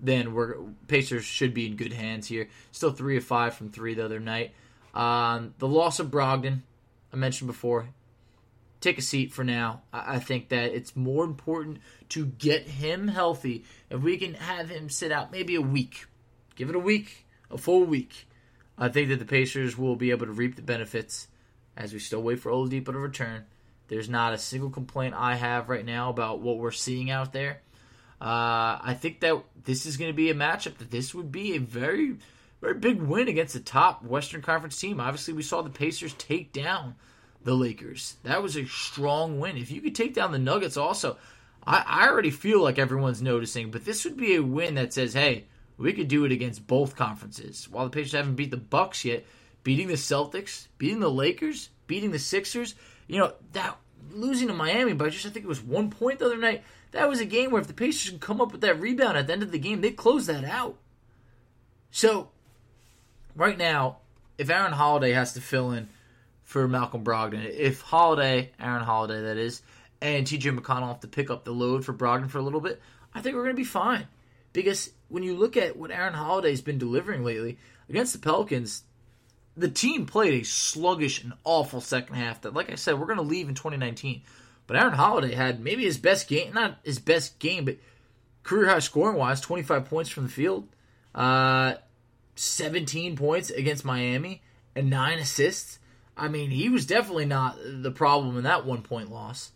then 0.00 0.32
we're 0.32 0.56
Pacers 0.88 1.24
should 1.24 1.52
be 1.52 1.66
in 1.66 1.76
good 1.76 1.92
hands 1.92 2.26
here. 2.26 2.48
Still 2.72 2.90
three 2.90 3.18
of 3.18 3.24
five 3.24 3.54
from 3.54 3.70
three 3.70 3.94
the 3.94 4.04
other 4.04 4.20
night. 4.20 4.52
Um, 4.94 5.54
the 5.58 5.68
loss 5.68 6.00
of 6.00 6.10
Brogdon, 6.10 6.62
I 7.12 7.16
mentioned 7.16 7.48
before. 7.48 7.88
Take 8.80 8.98
a 8.98 9.02
seat 9.02 9.32
for 9.32 9.44
now. 9.44 9.82
I, 9.92 10.18
think 10.18 10.48
that 10.48 10.72
it's 10.72 10.96
more 10.96 11.24
important 11.24 11.80
to 12.10 12.24
get 12.24 12.62
him 12.62 13.08
healthy. 13.08 13.64
If 13.90 14.00
we 14.00 14.16
can 14.16 14.34
have 14.34 14.70
him 14.70 14.88
sit 14.88 15.12
out 15.12 15.30
maybe 15.30 15.54
a 15.54 15.60
week, 15.60 16.06
give 16.56 16.70
it 16.70 16.74
a 16.74 16.80
week, 16.80 17.26
a 17.50 17.58
full 17.58 17.84
week. 17.84 18.26
I 18.78 18.88
think 18.88 19.10
that 19.10 19.18
the 19.18 19.26
Pacers 19.26 19.76
will 19.76 19.96
be 19.96 20.10
able 20.10 20.24
to 20.24 20.32
reap 20.32 20.56
the 20.56 20.62
benefits 20.62 21.28
as 21.76 21.92
we 21.92 21.98
still 21.98 22.22
wait 22.22 22.40
for 22.40 22.50
Oladipo 22.50 22.86
to 22.86 22.98
return 22.98 23.44
There's 23.88 24.08
not 24.08 24.32
a 24.32 24.38
single 24.38 24.70
complaint 24.70 25.14
I 25.14 25.34
have 25.34 25.68
right 25.68 25.84
now 25.84 26.08
about 26.08 26.40
what 26.40 26.56
we're 26.56 26.70
seeing 26.70 27.10
out 27.10 27.34
there. 27.34 27.60
Uh, 28.20 28.80
I 28.82 28.96
think 28.98 29.20
that 29.20 29.42
this 29.64 29.84
is 29.84 29.98
going 29.98 30.10
to 30.10 30.16
be 30.16 30.30
a 30.30 30.34
matchup 30.34 30.78
that 30.78 30.90
this 30.90 31.14
would 31.14 31.30
be 31.30 31.56
a 31.56 31.60
very, 31.60 32.16
very 32.62 32.74
big 32.74 33.00
win 33.00 33.28
against 33.28 33.54
the 33.54 33.60
top 33.60 34.04
Western 34.04 34.40
Conference 34.40 34.78
team. 34.78 35.00
Obviously, 35.00 35.34
we 35.34 35.42
saw 35.42 35.60
the 35.60 35.70
Pacers 35.70 36.14
take 36.14 36.52
down 36.52 36.94
the 37.44 37.54
Lakers. 37.54 38.16
That 38.22 38.42
was 38.42 38.56
a 38.56 38.66
strong 38.66 39.40
win. 39.40 39.56
If 39.56 39.70
you 39.70 39.80
could 39.80 39.94
take 39.94 40.14
down 40.14 40.32
the 40.32 40.38
Nuggets, 40.38 40.76
also, 40.76 41.16
I, 41.66 41.84
I 41.86 42.08
already 42.08 42.30
feel 42.30 42.62
like 42.62 42.78
everyone's 42.78 43.22
noticing, 43.22 43.70
but 43.70 43.84
this 43.84 44.04
would 44.04 44.16
be 44.16 44.34
a 44.34 44.42
win 44.42 44.74
that 44.74 44.92
says, 44.92 45.14
hey, 45.14 45.44
we 45.78 45.92
could 45.92 46.08
do 46.08 46.24
it 46.24 46.32
against 46.32 46.66
both 46.66 46.96
conferences. 46.96 47.68
While 47.70 47.84
the 47.84 47.90
Pacers 47.90 48.12
haven't 48.12 48.34
beat 48.34 48.50
the 48.50 48.56
Bucks 48.56 49.04
yet, 49.04 49.24
beating 49.62 49.88
the 49.88 49.94
Celtics, 49.94 50.66
beating 50.78 51.00
the 51.00 51.10
Lakers, 51.10 51.70
beating 51.86 52.10
the 52.10 52.18
Sixers, 52.18 52.74
you 53.06 53.18
know, 53.18 53.32
that 53.52 53.76
losing 54.12 54.48
to 54.48 54.54
Miami 54.54 54.92
by 54.92 55.08
just 55.08 55.26
I 55.26 55.30
think 55.30 55.44
it 55.44 55.48
was 55.48 55.62
one 55.62 55.90
point 55.90 56.18
the 56.18 56.26
other 56.26 56.36
night, 56.36 56.62
that 56.92 57.08
was 57.08 57.20
a 57.20 57.24
game 57.24 57.50
where 57.50 57.60
if 57.60 57.66
the 57.66 57.74
Pacers 57.74 58.10
can 58.10 58.18
come 58.18 58.40
up 58.40 58.52
with 58.52 58.60
that 58.62 58.80
rebound 58.80 59.16
at 59.16 59.26
the 59.26 59.32
end 59.32 59.42
of 59.42 59.52
the 59.52 59.58
game, 59.58 59.80
they 59.80 59.90
close 59.90 60.26
that 60.26 60.44
out. 60.44 60.76
So 61.90 62.30
right 63.34 63.56
now, 63.56 63.98
if 64.38 64.50
Aaron 64.50 64.72
Holiday 64.72 65.12
has 65.12 65.32
to 65.34 65.40
fill 65.40 65.70
in 65.72 65.88
for 66.50 66.66
Malcolm 66.66 67.04
Brogdon, 67.04 67.48
if 67.48 67.80
Holiday, 67.80 68.50
Aaron 68.58 68.82
Holiday 68.82 69.22
that 69.22 69.36
is, 69.36 69.62
and 70.02 70.26
TJ 70.26 70.58
McConnell 70.58 70.88
have 70.88 70.98
to 70.98 71.06
pick 71.06 71.30
up 71.30 71.44
the 71.44 71.52
load 71.52 71.84
for 71.84 71.92
Brogdon 71.92 72.28
for 72.28 72.38
a 72.38 72.42
little 72.42 72.60
bit, 72.60 72.82
I 73.14 73.20
think 73.20 73.36
we're 73.36 73.44
going 73.44 73.54
to 73.54 73.60
be 73.60 73.62
fine. 73.62 74.08
Because 74.52 74.90
when 75.06 75.22
you 75.22 75.36
look 75.36 75.56
at 75.56 75.76
what 75.76 75.92
Aaron 75.92 76.12
Holiday's 76.12 76.60
been 76.60 76.76
delivering 76.76 77.22
lately 77.22 77.56
against 77.88 78.14
the 78.14 78.18
Pelicans, 78.18 78.82
the 79.56 79.68
team 79.68 80.06
played 80.06 80.42
a 80.42 80.44
sluggish 80.44 81.22
and 81.22 81.34
awful 81.44 81.80
second 81.80 82.16
half 82.16 82.40
that, 82.40 82.52
like 82.52 82.68
I 82.68 82.74
said, 82.74 82.98
we're 82.98 83.06
going 83.06 83.18
to 83.18 83.22
leave 83.22 83.48
in 83.48 83.54
2019. 83.54 84.22
But 84.66 84.76
Aaron 84.76 84.94
Holiday 84.94 85.32
had 85.32 85.60
maybe 85.60 85.84
his 85.84 85.98
best 85.98 86.26
game, 86.26 86.52
not 86.52 86.78
his 86.82 86.98
best 86.98 87.38
game, 87.38 87.64
but 87.64 87.76
career 88.42 88.66
high 88.66 88.80
scoring 88.80 89.16
wise, 89.16 89.40
25 89.40 89.84
points 89.84 90.10
from 90.10 90.24
the 90.24 90.32
field, 90.32 90.66
uh, 91.14 91.74
17 92.34 93.14
points 93.14 93.50
against 93.50 93.84
Miami, 93.84 94.42
and 94.74 94.90
nine 94.90 95.20
assists. 95.20 95.78
I 96.20 96.28
mean, 96.28 96.50
he 96.50 96.68
was 96.68 96.86
definitely 96.86 97.24
not 97.24 97.56
the 97.64 97.90
problem 97.90 98.36
in 98.36 98.44
that 98.44 98.66
one 98.66 98.82
point 98.82 99.10
loss. 99.10 99.52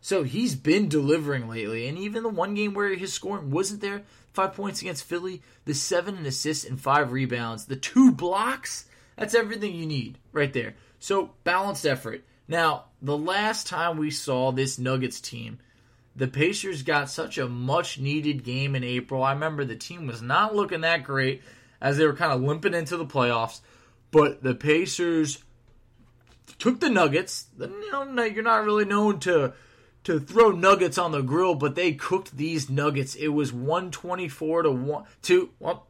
So 0.00 0.24
he's 0.24 0.54
been 0.54 0.88
delivering 0.88 1.48
lately, 1.48 1.86
and 1.86 1.96
even 1.96 2.22
the 2.22 2.28
one 2.28 2.54
game 2.54 2.74
where 2.74 2.94
his 2.94 3.12
scoring 3.12 3.50
wasn't 3.50 3.80
there, 3.80 4.02
five 4.32 4.52
points 4.52 4.82
against 4.82 5.04
Philly, 5.04 5.42
the 5.64 5.74
seven 5.74 6.26
assists 6.26 6.64
and 6.64 6.80
five 6.80 7.12
rebounds, 7.12 7.66
the 7.66 7.76
two 7.76 8.10
blocks, 8.12 8.86
that's 9.16 9.34
everything 9.34 9.74
you 9.74 9.86
need 9.86 10.18
right 10.32 10.52
there. 10.52 10.74
So 10.98 11.30
balanced 11.44 11.86
effort. 11.86 12.24
Now, 12.48 12.86
the 13.00 13.16
last 13.16 13.68
time 13.68 13.96
we 13.96 14.10
saw 14.10 14.50
this 14.50 14.78
Nuggets 14.78 15.20
team, 15.20 15.58
the 16.16 16.28
Pacers 16.28 16.82
got 16.82 17.08
such 17.08 17.38
a 17.38 17.48
much 17.48 17.98
needed 17.98 18.44
game 18.44 18.74
in 18.74 18.84
April. 18.84 19.22
I 19.22 19.32
remember 19.32 19.64
the 19.64 19.76
team 19.76 20.06
was 20.06 20.20
not 20.20 20.54
looking 20.54 20.82
that 20.82 21.04
great 21.04 21.42
as 21.80 21.96
they 21.96 22.06
were 22.06 22.16
kind 22.16 22.32
of 22.32 22.42
limping 22.42 22.74
into 22.74 22.96
the 22.96 23.06
playoffs, 23.06 23.60
but 24.10 24.42
the 24.42 24.54
Pacers 24.54 25.42
took 26.58 26.80
the 26.80 26.90
Nuggets. 26.90 27.46
You're 27.58 28.42
not 28.42 28.64
really 28.64 28.84
known 28.84 29.18
to 29.20 29.52
to 30.04 30.18
throw 30.18 30.50
nuggets 30.50 30.98
on 30.98 31.12
the 31.12 31.22
grill, 31.22 31.54
but 31.54 31.74
they 31.74 31.92
cooked 31.92 32.36
these 32.36 32.68
nuggets. 32.68 33.14
It 33.14 33.28
was 33.28 33.52
124 33.52 34.62
to 34.62 34.70
1 34.70 35.04
to 35.22 35.50
well, 35.60 35.86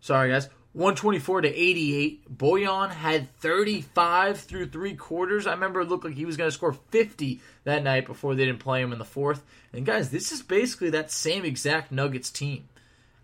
sorry 0.00 0.30
guys, 0.30 0.48
124 0.72 1.40
to 1.40 1.48
88. 1.48 2.36
Bojan 2.36 2.90
had 2.90 3.34
35 3.38 4.38
through 4.38 4.66
three 4.66 4.94
quarters. 4.94 5.46
I 5.46 5.52
remember 5.52 5.80
it 5.80 5.88
looked 5.88 6.04
like 6.04 6.14
he 6.14 6.26
was 6.26 6.36
going 6.36 6.48
to 6.48 6.54
score 6.54 6.74
50 6.74 7.40
that 7.64 7.82
night 7.82 8.06
before 8.06 8.34
they 8.34 8.44
didn't 8.44 8.60
play 8.60 8.82
him 8.82 8.92
in 8.92 8.98
the 8.98 9.04
fourth. 9.04 9.42
And 9.72 9.86
guys, 9.86 10.10
this 10.10 10.32
is 10.32 10.42
basically 10.42 10.90
that 10.90 11.10
same 11.10 11.44
exact 11.44 11.90
Nuggets 11.90 12.30
team. 12.30 12.68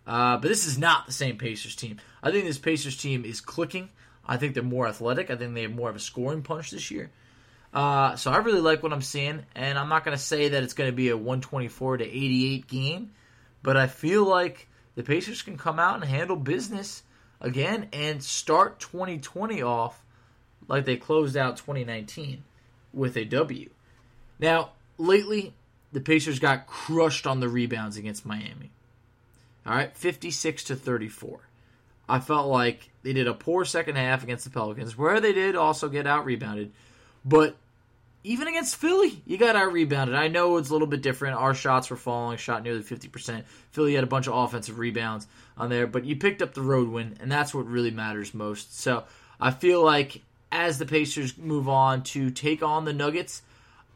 Uh, 0.07 0.39
but 0.39 0.49
this 0.49 0.67
is 0.67 0.79
not 0.79 1.07
the 1.07 1.13
same 1.13 1.37
Pacers 1.37 1.77
team. 1.77 1.99
I 2.23 2.31
think 2.31 2.47
this 2.47 2.59
Pacers 2.59 2.97
team 2.97 3.25
is 3.25 3.41
clicking. 3.41 3.91
I 4.27 4.37
think 4.37 4.55
they're 4.55 4.63
more 4.63 4.87
athletic. 4.87 5.31
I 5.31 5.37
think 5.37 5.55
they 5.55 5.63
have 5.63 5.75
more 5.75 5.91
of 5.91 5.97
a 5.97 6.01
scoring 6.01 6.43
punch 6.43 6.71
this 6.71 6.91
year. 6.91 7.11
Uh, 7.73 8.17
so 8.17 8.31
I 8.31 8.39
really 8.39 8.61
like 8.61 8.83
what 8.83 8.93
I'm 8.93 9.03
seeing, 9.03 9.45
and 9.55 9.79
I'm 9.79 9.89
not 9.89 10.05
going 10.05 10.17
to 10.17 10.23
say 10.23 10.49
that 10.49 10.63
it's 10.63 10.75
going 10.75 10.91
to 10.91 10.97
be 10.97 11.09
a 11.09 11.17
124 11.17 11.99
to 11.99 12.05
88 12.05 12.67
game, 12.67 13.13
but 13.63 13.77
I 13.77 13.87
feel 13.87 14.25
like 14.25 14.69
the 14.95 15.03
Pacers 15.03 15.43
can 15.43 15.57
come 15.57 15.79
out 15.79 15.95
and 15.95 16.05
handle 16.05 16.37
business 16.37 17.03
again 17.41 17.89
and 17.93 18.23
start 18.23 18.79
2020 18.79 19.63
off 19.63 20.03
like 20.69 20.85
they 20.85 20.97
closed 20.97 21.37
out 21.37 21.57
2019 21.57 22.45
with 22.93 23.17
a 23.17 23.25
W. 23.25 23.71
Now, 24.39 24.73
lately, 24.99 25.55
the 25.93 26.01
Pacers 26.01 26.39
got 26.39 26.67
crushed 26.67 27.27
on 27.27 27.41
the 27.41 27.49
rebounds 27.49 27.97
against 27.97 28.27
Miami. 28.27 28.71
All 29.65 29.75
right, 29.75 29.97
56 29.97 30.65
to 30.65 30.77
34. 30.77 31.41
I 32.09 32.21
felt 32.21 32.49
like 32.49 32.91
they 33.03 33.13
did 33.13 33.27
a 33.27 33.35
poor 33.35 33.65
second 33.65 33.97
half 33.97 34.23
against 34.23 34.45
the 34.45 34.51
Pelicans, 34.51 34.97
where 34.97 35.21
they 35.21 35.33
did 35.33 35.57
also 35.57 35.89
get 35.89 36.07
out 36.07 36.25
rebounded. 36.25 36.73
But 37.25 37.57
even 38.25 38.47
against 38.49 38.77
Philly, 38.77 39.23
you 39.27 39.37
got 39.37 39.57
out 39.57 39.73
rebounded. 39.73 40.15
I 40.15 40.29
know 40.29 40.57
it's 40.57 40.71
a 40.71 40.73
little 40.73 40.87
bit 40.87 41.03
different. 41.03 41.37
Our 41.37 41.55
shots 41.55 41.91
were 41.91 41.97
falling, 41.97 42.39
shot 42.39 42.63
nearly 42.63 42.83
50%. 42.83 43.45
Philly 43.71 43.95
had 43.95 44.05
a 44.05 44.09
bunch 44.09 44.29
of 44.29 44.35
offensive 44.35 44.79
rebounds 44.79 45.27
on 45.57 45.71
there, 45.71 45.87
but 45.87 46.05
you 46.05 46.17
picked 46.17 46.43
up 46.43 46.55
the 46.55 46.63
road 46.63 46.89
win, 46.89 47.17
and 47.21 47.31
that's 47.31 47.55
what 47.55 47.67
really 47.67 47.91
matters 47.91 48.35
most. 48.35 48.79
So 48.79 49.05
I 49.41 49.51
feel 49.51 49.83
like 49.83 50.23
as 50.53 50.79
the 50.79 50.87
Pacers 50.87 51.37
move 51.37 51.69
on 51.69 52.03
to 52.05 52.31
take 52.31 52.63
on 52.63 52.85
the 52.85 52.93
Nuggets, 52.93 53.43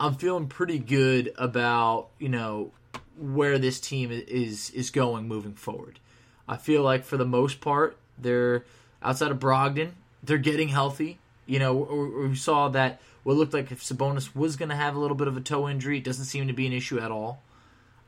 I'm 0.00 0.14
feeling 0.14 0.48
pretty 0.48 0.78
good 0.78 1.32
about, 1.38 2.08
you 2.18 2.28
know, 2.28 2.72
where 3.18 3.58
this 3.58 3.80
team 3.80 4.10
is 4.10 4.70
is 4.70 4.90
going 4.90 5.26
moving 5.28 5.54
forward. 5.54 5.98
I 6.48 6.56
feel 6.56 6.82
like 6.82 7.04
for 7.04 7.16
the 7.16 7.24
most 7.24 7.60
part, 7.60 7.96
they're 8.18 8.64
outside 9.02 9.30
of 9.30 9.38
Brogdon, 9.38 9.92
they're 10.22 10.38
getting 10.38 10.68
healthy. 10.68 11.18
You 11.46 11.58
know, 11.58 11.74
we 12.28 12.34
saw 12.34 12.68
that 12.70 13.00
what 13.22 13.36
looked 13.36 13.54
like 13.54 13.70
if 13.70 13.82
Sabonis 13.82 14.34
was 14.34 14.56
going 14.56 14.68
to 14.68 14.76
have 14.76 14.96
a 14.96 14.98
little 14.98 15.16
bit 15.16 15.28
of 15.28 15.36
a 15.36 15.40
toe 15.40 15.68
injury, 15.68 15.98
it 15.98 16.04
doesn't 16.04 16.24
seem 16.24 16.46
to 16.46 16.52
be 16.52 16.66
an 16.66 16.72
issue 16.72 16.98
at 16.98 17.10
all. 17.10 17.42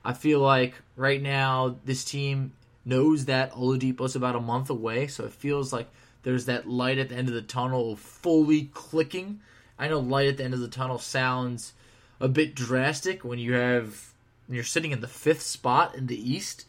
I 0.04 0.12
feel 0.12 0.40
like 0.40 0.74
right 0.96 1.20
now 1.20 1.76
this 1.84 2.04
team 2.04 2.52
knows 2.84 3.26
that 3.26 3.52
Oladipo's 3.52 4.16
about 4.16 4.36
a 4.36 4.40
month 4.40 4.70
away, 4.70 5.06
so 5.06 5.24
it 5.24 5.32
feels 5.32 5.72
like 5.72 5.88
there's 6.22 6.46
that 6.46 6.68
light 6.68 6.98
at 6.98 7.08
the 7.08 7.14
end 7.14 7.28
of 7.28 7.34
the 7.34 7.42
tunnel 7.42 7.96
fully 7.96 8.70
clicking. 8.74 9.40
I 9.78 9.88
know 9.88 9.98
light 9.98 10.28
at 10.28 10.36
the 10.38 10.44
end 10.44 10.54
of 10.54 10.60
the 10.60 10.68
tunnel 10.68 10.98
sounds 10.98 11.74
a 12.20 12.28
bit 12.28 12.54
drastic 12.54 13.24
when 13.24 13.38
you 13.38 13.54
have 13.54 14.12
when 14.46 14.54
you're 14.54 14.64
sitting 14.64 14.92
in 14.92 15.00
the 15.00 15.08
fifth 15.08 15.42
spot 15.42 15.94
in 15.94 16.06
the 16.06 16.30
East, 16.32 16.64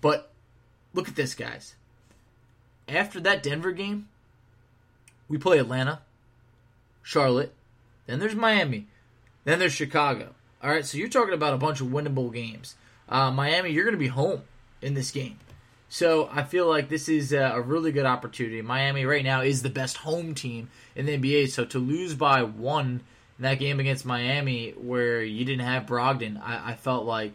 but 0.00 0.30
look 0.96 1.08
at 1.08 1.14
this, 1.14 1.34
guys. 1.34 1.76
After 2.88 3.20
that 3.20 3.42
Denver 3.42 3.72
game, 3.72 4.08
we 5.28 5.38
play 5.38 5.58
Atlanta, 5.58 6.00
Charlotte, 7.02 7.52
then 8.06 8.18
there's 8.18 8.34
Miami, 8.34 8.86
then 9.44 9.58
there's 9.58 9.72
Chicago. 9.72 10.34
All 10.62 10.70
right, 10.70 10.84
so 10.84 10.98
you're 10.98 11.08
talking 11.08 11.34
about 11.34 11.54
a 11.54 11.58
bunch 11.58 11.80
of 11.80 11.88
winnable 11.88 12.32
games. 12.32 12.74
Uh, 13.08 13.30
Miami, 13.30 13.70
you're 13.70 13.84
going 13.84 13.94
to 13.94 13.98
be 13.98 14.08
home 14.08 14.42
in 14.80 14.94
this 14.94 15.10
game. 15.10 15.38
So 15.88 16.28
I 16.32 16.42
feel 16.42 16.66
like 16.68 16.88
this 16.88 17.08
is 17.08 17.32
a 17.32 17.60
really 17.60 17.92
good 17.92 18.06
opportunity. 18.06 18.60
Miami 18.62 19.04
right 19.04 19.22
now 19.22 19.42
is 19.42 19.62
the 19.62 19.70
best 19.70 19.98
home 19.98 20.34
team 20.34 20.68
in 20.96 21.06
the 21.06 21.16
NBA. 21.16 21.50
So 21.50 21.64
to 21.66 21.78
lose 21.78 22.14
by 22.14 22.42
one 22.42 23.02
in 23.38 23.42
that 23.42 23.60
game 23.60 23.78
against 23.78 24.04
Miami, 24.04 24.72
where 24.72 25.22
you 25.22 25.44
didn't 25.44 25.64
have 25.64 25.86
Brogdon, 25.86 26.40
I, 26.42 26.72
I 26.72 26.74
felt 26.74 27.04
like 27.04 27.34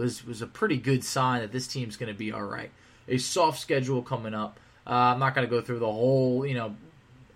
was 0.00 0.26
was 0.26 0.42
a 0.42 0.46
pretty 0.46 0.76
good 0.76 1.04
sign 1.04 1.40
that 1.40 1.52
this 1.52 1.66
team's 1.66 1.96
going 1.96 2.12
to 2.12 2.18
be 2.18 2.32
all 2.32 2.42
right. 2.42 2.70
A 3.08 3.18
soft 3.18 3.60
schedule 3.60 4.02
coming 4.02 4.34
up. 4.34 4.58
Uh, 4.86 5.12
I'm 5.12 5.18
not 5.18 5.34
going 5.34 5.46
to 5.46 5.50
go 5.50 5.60
through 5.60 5.78
the 5.78 5.92
whole, 5.92 6.46
you 6.46 6.54
know, 6.54 6.74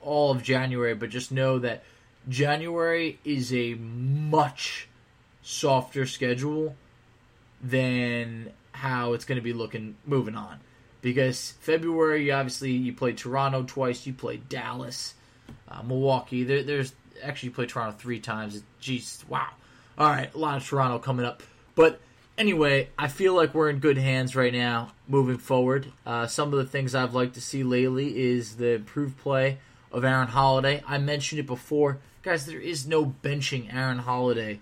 all 0.00 0.30
of 0.30 0.42
January, 0.42 0.94
but 0.94 1.10
just 1.10 1.30
know 1.30 1.58
that 1.60 1.82
January 2.28 3.18
is 3.24 3.52
a 3.52 3.74
much 3.74 4.88
softer 5.42 6.06
schedule 6.06 6.74
than 7.62 8.52
how 8.72 9.12
it's 9.12 9.24
going 9.24 9.36
to 9.36 9.42
be 9.42 9.52
looking 9.52 9.96
moving 10.06 10.34
on. 10.34 10.60
Because 11.00 11.52
February, 11.60 12.30
obviously, 12.30 12.72
you 12.72 12.92
play 12.94 13.12
Toronto 13.12 13.62
twice, 13.66 14.06
you 14.06 14.14
play 14.14 14.38
Dallas, 14.38 15.14
uh, 15.68 15.82
Milwaukee. 15.82 16.44
There, 16.44 16.62
there's 16.62 16.94
actually 17.22 17.50
you 17.50 17.54
play 17.54 17.66
Toronto 17.66 17.96
three 17.98 18.20
times. 18.20 18.62
Jeez, 18.80 19.26
wow. 19.28 19.48
All 19.98 20.08
right, 20.08 20.34
a 20.34 20.38
lot 20.38 20.56
of 20.56 20.66
Toronto 20.66 20.98
coming 20.98 21.26
up. 21.26 21.42
But 21.74 22.00
anyway, 22.38 22.88
I 22.98 23.08
feel 23.08 23.34
like 23.34 23.54
we're 23.54 23.70
in 23.70 23.78
good 23.78 23.98
hands 23.98 24.34
right 24.36 24.52
now 24.52 24.92
moving 25.08 25.38
forward. 25.38 25.92
Uh, 26.04 26.26
some 26.26 26.52
of 26.52 26.58
the 26.58 26.66
things 26.66 26.94
I've 26.94 27.14
liked 27.14 27.34
to 27.34 27.40
see 27.40 27.62
lately 27.62 28.32
is 28.32 28.56
the 28.56 28.74
improved 28.74 29.18
play 29.18 29.58
of 29.92 30.04
Aaron 30.04 30.28
Holiday. 30.28 30.82
I 30.86 30.98
mentioned 30.98 31.40
it 31.40 31.46
before. 31.46 31.98
Guys, 32.22 32.46
there 32.46 32.60
is 32.60 32.86
no 32.86 33.14
benching 33.22 33.72
Aaron 33.72 33.98
Holiday. 33.98 34.60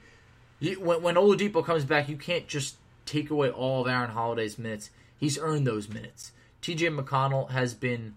You, 0.61 0.81
when, 0.81 1.03
when 1.03 1.15
Oladipo 1.15 1.65
comes 1.65 1.85
back, 1.85 2.09
you 2.09 2.17
can't 2.17 2.47
just 2.47 2.77
take 3.07 3.31
away 3.31 3.51
all 3.51 3.83
of 3.83 3.89
Aaron 3.89 4.11
Holiday's 4.11 4.59
minutes. 4.59 4.91
He's 5.17 5.39
earned 5.39 5.67
those 5.67 5.89
minutes. 5.89 6.33
TJ 6.63 6.99
McConnell 6.99 7.51
has 7.51 7.75
been 7.75 8.15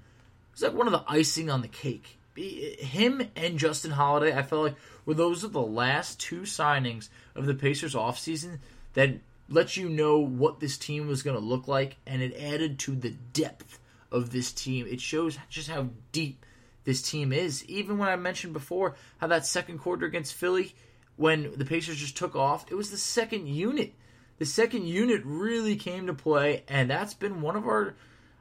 it's 0.54 0.62
like 0.62 0.74
one 0.74 0.88
of 0.88 0.94
the 0.94 1.04
icing 1.08 1.50
on 1.50 1.62
the 1.62 1.68
cake 1.68 2.18
him 2.36 3.30
and 3.36 3.58
Justin 3.58 3.92
Holiday, 3.92 4.36
I 4.36 4.44
felt 4.44 4.64
like 4.64 4.76
were 5.06 5.14
those 5.14 5.44
are 5.44 5.50
the 5.50 5.62
last 5.62 6.20
two 6.20 6.42
signings 6.42 7.10
of 7.36 7.46
the 7.46 7.54
Pacers 7.54 7.96
offseason 7.96 8.60
that 8.94 9.16
lets 9.48 9.78
you 9.78 9.90
know 9.90 10.20
what 10.20 10.60
this 10.60 10.78
team 10.78 11.08
was 11.08 11.24
going 11.24 11.38
to 11.38 11.46
look 11.46 11.68
like, 11.68 11.98
and 12.06 12.22
it 12.22 12.36
added 12.36 12.80
to 12.80 12.96
the 12.96 13.12
depth 13.12 13.80
of 14.12 14.32
this 14.32 14.52
team. 14.52 14.88
It 14.88 15.02
shows 15.02 15.38
just 15.50 15.70
how 15.70 15.90
deep 16.12 16.46
this 16.84 17.02
team 17.02 17.34
is. 17.34 17.66
Even 17.66 17.98
when 17.98 18.10
I 18.10 18.16
mentioned 18.16 18.54
before 18.54 18.96
how 19.18 19.28
that 19.28 19.46
second 19.46 19.80
quarter 19.80 20.06
against 20.06 20.34
Philly, 20.34 20.74
when 21.16 21.54
the 21.56 21.66
Pacers 21.66 21.98
just 21.98 22.18
took 22.18 22.36
off, 22.36 22.66
it 22.72 22.76
was 22.76 22.92
the 22.92 22.98
second 22.98 23.48
unit. 23.48 23.94
The 24.38 24.46
second 24.46 24.86
unit 24.86 25.22
really 25.24 25.76
came 25.76 26.08
to 26.08 26.14
play, 26.14 26.64
and 26.68 26.90
that's 26.90 27.14
been 27.14 27.42
one 27.42 27.56
of 27.56 27.66
our. 27.66 27.96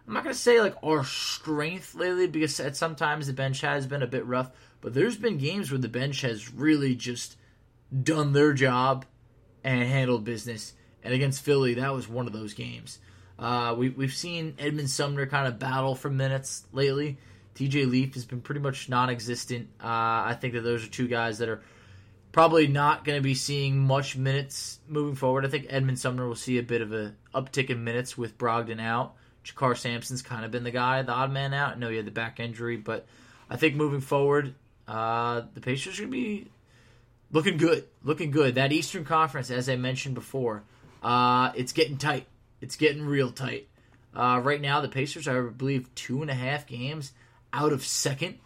I'm 0.06 0.12
not 0.12 0.24
going 0.24 0.34
to 0.34 0.40
say 0.40 0.60
like 0.60 0.74
our 0.82 1.02
strength 1.04 1.94
lately 1.94 2.26
because 2.26 2.60
at 2.60 2.76
sometimes 2.76 3.26
the 3.26 3.32
bench 3.32 3.62
has 3.62 3.86
been 3.86 4.02
a 4.02 4.06
bit 4.06 4.26
rough, 4.26 4.50
but 4.80 4.92
there's 4.92 5.16
been 5.16 5.38
games 5.38 5.70
where 5.70 5.80
the 5.80 5.88
bench 5.88 6.20
has 6.22 6.52
really 6.52 6.94
just 6.94 7.36
done 8.02 8.32
their 8.32 8.52
job 8.52 9.06
and 9.62 9.82
handled 9.82 10.24
business. 10.24 10.74
And 11.04 11.14
against 11.14 11.44
Philly, 11.44 11.74
that 11.74 11.92
was 11.92 12.08
one 12.08 12.26
of 12.26 12.32
those 12.32 12.54
games. 12.54 12.98
Uh, 13.38 13.74
we, 13.76 13.90
we've 13.90 14.14
seen 14.14 14.54
Edmund 14.58 14.90
Sumner 14.90 15.26
kind 15.26 15.46
of 15.46 15.58
battle 15.58 15.94
for 15.94 16.10
minutes 16.10 16.64
lately. 16.72 17.18
TJ 17.54 17.88
Leaf 17.88 18.14
has 18.14 18.24
been 18.24 18.40
pretty 18.40 18.60
much 18.60 18.88
non 18.88 19.10
existent. 19.10 19.68
Uh, 19.80 19.86
I 19.86 20.36
think 20.40 20.54
that 20.54 20.62
those 20.62 20.84
are 20.84 20.90
two 20.90 21.06
guys 21.06 21.38
that 21.38 21.48
are 21.48 21.62
probably 22.32 22.66
not 22.66 23.04
going 23.04 23.16
to 23.16 23.22
be 23.22 23.34
seeing 23.34 23.78
much 23.78 24.16
minutes 24.16 24.80
moving 24.88 25.14
forward. 25.14 25.46
I 25.46 25.48
think 25.48 25.66
Edmund 25.68 25.98
Sumner 25.98 26.26
will 26.26 26.34
see 26.34 26.58
a 26.58 26.62
bit 26.62 26.80
of 26.80 26.92
a 26.92 27.14
uptick 27.32 27.70
in 27.70 27.84
minutes 27.84 28.18
with 28.18 28.36
Brogdon 28.38 28.80
out. 28.80 29.14
JaKarr 29.44 29.76
Sampson's 29.76 30.22
kind 30.22 30.44
of 30.44 30.50
been 30.50 30.64
the 30.64 30.70
guy, 30.70 31.02
the 31.02 31.12
odd 31.12 31.30
man 31.30 31.54
out. 31.54 31.76
I 31.76 31.78
know 31.78 31.90
he 31.90 31.96
had 31.96 32.06
the 32.06 32.10
back 32.10 32.40
injury, 32.40 32.76
but 32.76 33.06
I 33.48 33.56
think 33.56 33.76
moving 33.76 34.00
forward, 34.00 34.54
uh, 34.88 35.42
the 35.54 35.60
Pacers 35.60 35.98
are 35.98 36.02
going 36.02 36.12
to 36.12 36.16
be 36.16 36.50
looking 37.30 37.56
good. 37.56 37.84
Looking 38.02 38.30
good. 38.30 38.56
That 38.56 38.72
Eastern 38.72 39.04
Conference, 39.04 39.50
as 39.50 39.68
I 39.68 39.76
mentioned 39.76 40.14
before, 40.14 40.64
uh, 41.04 41.52
it's 41.54 41.72
getting 41.72 41.98
tight. 41.98 42.26
It's 42.60 42.76
getting 42.76 43.04
real 43.04 43.30
tight. 43.30 43.68
Uh, 44.14 44.40
right 44.42 44.60
now, 44.60 44.80
the 44.80 44.88
Pacers 44.88 45.28
are, 45.28 45.48
I 45.48 45.50
believe, 45.50 45.94
two 45.94 46.22
and 46.22 46.30
a 46.30 46.34
half 46.34 46.66
games 46.66 47.12
out 47.52 47.72
of 47.72 47.84
second. 47.84 48.38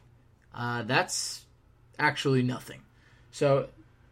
Uh, 0.54 0.82
that's 0.82 1.44
actually 1.98 2.42
nothing. 2.42 2.80
So, 3.30 3.68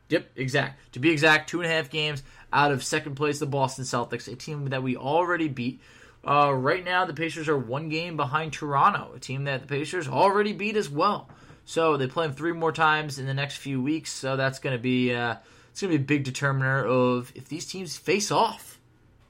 yep, 0.08 0.30
exact. 0.36 0.92
To 0.92 1.00
be 1.00 1.10
exact, 1.10 1.50
two 1.50 1.60
and 1.60 1.70
a 1.70 1.74
half 1.74 1.90
games 1.90 2.22
out 2.52 2.70
of 2.70 2.84
second 2.84 3.16
place, 3.16 3.38
the 3.40 3.46
Boston 3.46 3.84
Celtics, 3.84 4.32
a 4.32 4.36
team 4.36 4.66
that 4.66 4.82
we 4.82 4.96
already 4.96 5.48
beat. 5.48 5.80
Uh, 6.24 6.52
right 6.52 6.84
now, 6.84 7.04
the 7.04 7.14
Pacers 7.14 7.48
are 7.48 7.58
one 7.58 7.88
game 7.88 8.16
behind 8.16 8.52
Toronto, 8.52 9.12
a 9.14 9.18
team 9.18 9.44
that 9.44 9.62
the 9.62 9.66
Pacers 9.66 10.06
already 10.08 10.52
beat 10.52 10.76
as 10.76 10.88
well. 10.88 11.28
So 11.64 11.96
they 11.96 12.06
play 12.06 12.26
them 12.26 12.36
three 12.36 12.52
more 12.52 12.72
times 12.72 13.18
in 13.18 13.26
the 13.26 13.34
next 13.34 13.56
few 13.56 13.82
weeks. 13.82 14.12
So 14.12 14.36
that's 14.36 14.60
going 14.60 14.76
to 14.76 14.82
be 14.82 15.12
uh, 15.14 15.36
it's 15.76 15.82
going 15.82 15.92
to 15.92 15.98
be 15.98 16.04
a 16.04 16.06
big 16.06 16.24
determiner 16.24 16.86
of 16.86 17.30
if 17.34 17.50
these 17.50 17.66
teams 17.66 17.98
face 17.98 18.30
off 18.30 18.80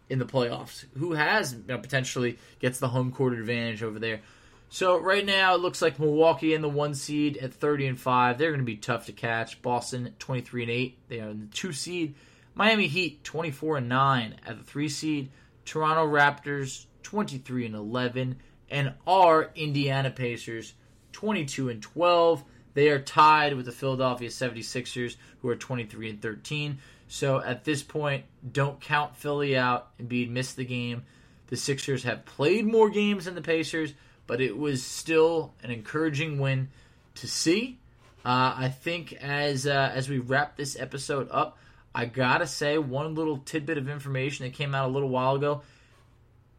in 0.08 0.20
the 0.20 0.24
playoffs. 0.24 0.84
Who 0.96 1.14
has 1.14 1.54
you 1.54 1.64
know, 1.66 1.76
potentially 1.76 2.38
gets 2.60 2.78
the 2.78 2.86
home 2.86 3.10
court 3.10 3.32
advantage 3.32 3.82
over 3.82 3.98
there? 3.98 4.20
So 4.68 4.96
right 4.96 5.26
now 5.26 5.56
it 5.56 5.60
looks 5.60 5.82
like 5.82 5.98
Milwaukee 5.98 6.54
in 6.54 6.62
the 6.62 6.68
one 6.68 6.94
seed 6.94 7.36
at 7.38 7.52
30 7.52 7.88
and 7.88 8.00
five. 8.00 8.38
They're 8.38 8.50
going 8.50 8.60
to 8.60 8.64
be 8.64 8.76
tough 8.76 9.06
to 9.06 9.12
catch. 9.12 9.60
Boston 9.60 10.14
23 10.20 10.62
and 10.62 10.70
eight. 10.70 10.98
They 11.08 11.18
are 11.18 11.30
in 11.30 11.40
the 11.40 11.46
two 11.46 11.72
seed. 11.72 12.14
Miami 12.54 12.86
Heat 12.86 13.24
24 13.24 13.78
and 13.78 13.88
nine 13.88 14.36
at 14.46 14.56
the 14.56 14.62
three 14.62 14.88
seed. 14.88 15.30
Toronto 15.64 16.06
Raptors 16.06 16.86
23 17.02 17.66
and 17.66 17.74
11, 17.74 18.36
and 18.70 18.94
our 19.04 19.50
Indiana 19.56 20.12
Pacers 20.12 20.74
22 21.10 21.70
and 21.70 21.82
12. 21.82 22.44
They 22.76 22.90
are 22.90 22.98
tied 22.98 23.54
with 23.54 23.64
the 23.64 23.72
Philadelphia 23.72 24.28
76ers, 24.28 25.16
who 25.40 25.48
are 25.48 25.56
23 25.56 26.10
and 26.10 26.20
13. 26.20 26.78
So 27.08 27.40
at 27.40 27.64
this 27.64 27.82
point, 27.82 28.26
don't 28.52 28.78
count 28.82 29.16
Philly 29.16 29.56
out. 29.56 29.96
Embiid 29.98 30.28
missed 30.28 30.56
the 30.56 30.64
game. 30.66 31.04
The 31.46 31.56
Sixers 31.56 32.02
have 32.02 32.26
played 32.26 32.66
more 32.66 32.90
games 32.90 33.24
than 33.24 33.34
the 33.34 33.40
Pacers, 33.40 33.94
but 34.26 34.42
it 34.42 34.58
was 34.58 34.84
still 34.84 35.54
an 35.62 35.70
encouraging 35.70 36.38
win 36.38 36.68
to 37.14 37.26
see. 37.26 37.78
Uh, 38.26 38.52
I 38.58 38.68
think 38.68 39.14
as 39.14 39.66
uh, 39.66 39.90
as 39.94 40.10
we 40.10 40.18
wrap 40.18 40.58
this 40.58 40.78
episode 40.78 41.28
up, 41.30 41.56
I 41.94 42.04
gotta 42.04 42.46
say 42.46 42.76
one 42.76 43.14
little 43.14 43.38
tidbit 43.38 43.78
of 43.78 43.88
information 43.88 44.44
that 44.44 44.52
came 44.52 44.74
out 44.74 44.86
a 44.86 44.92
little 44.92 45.08
while 45.08 45.36
ago. 45.36 45.62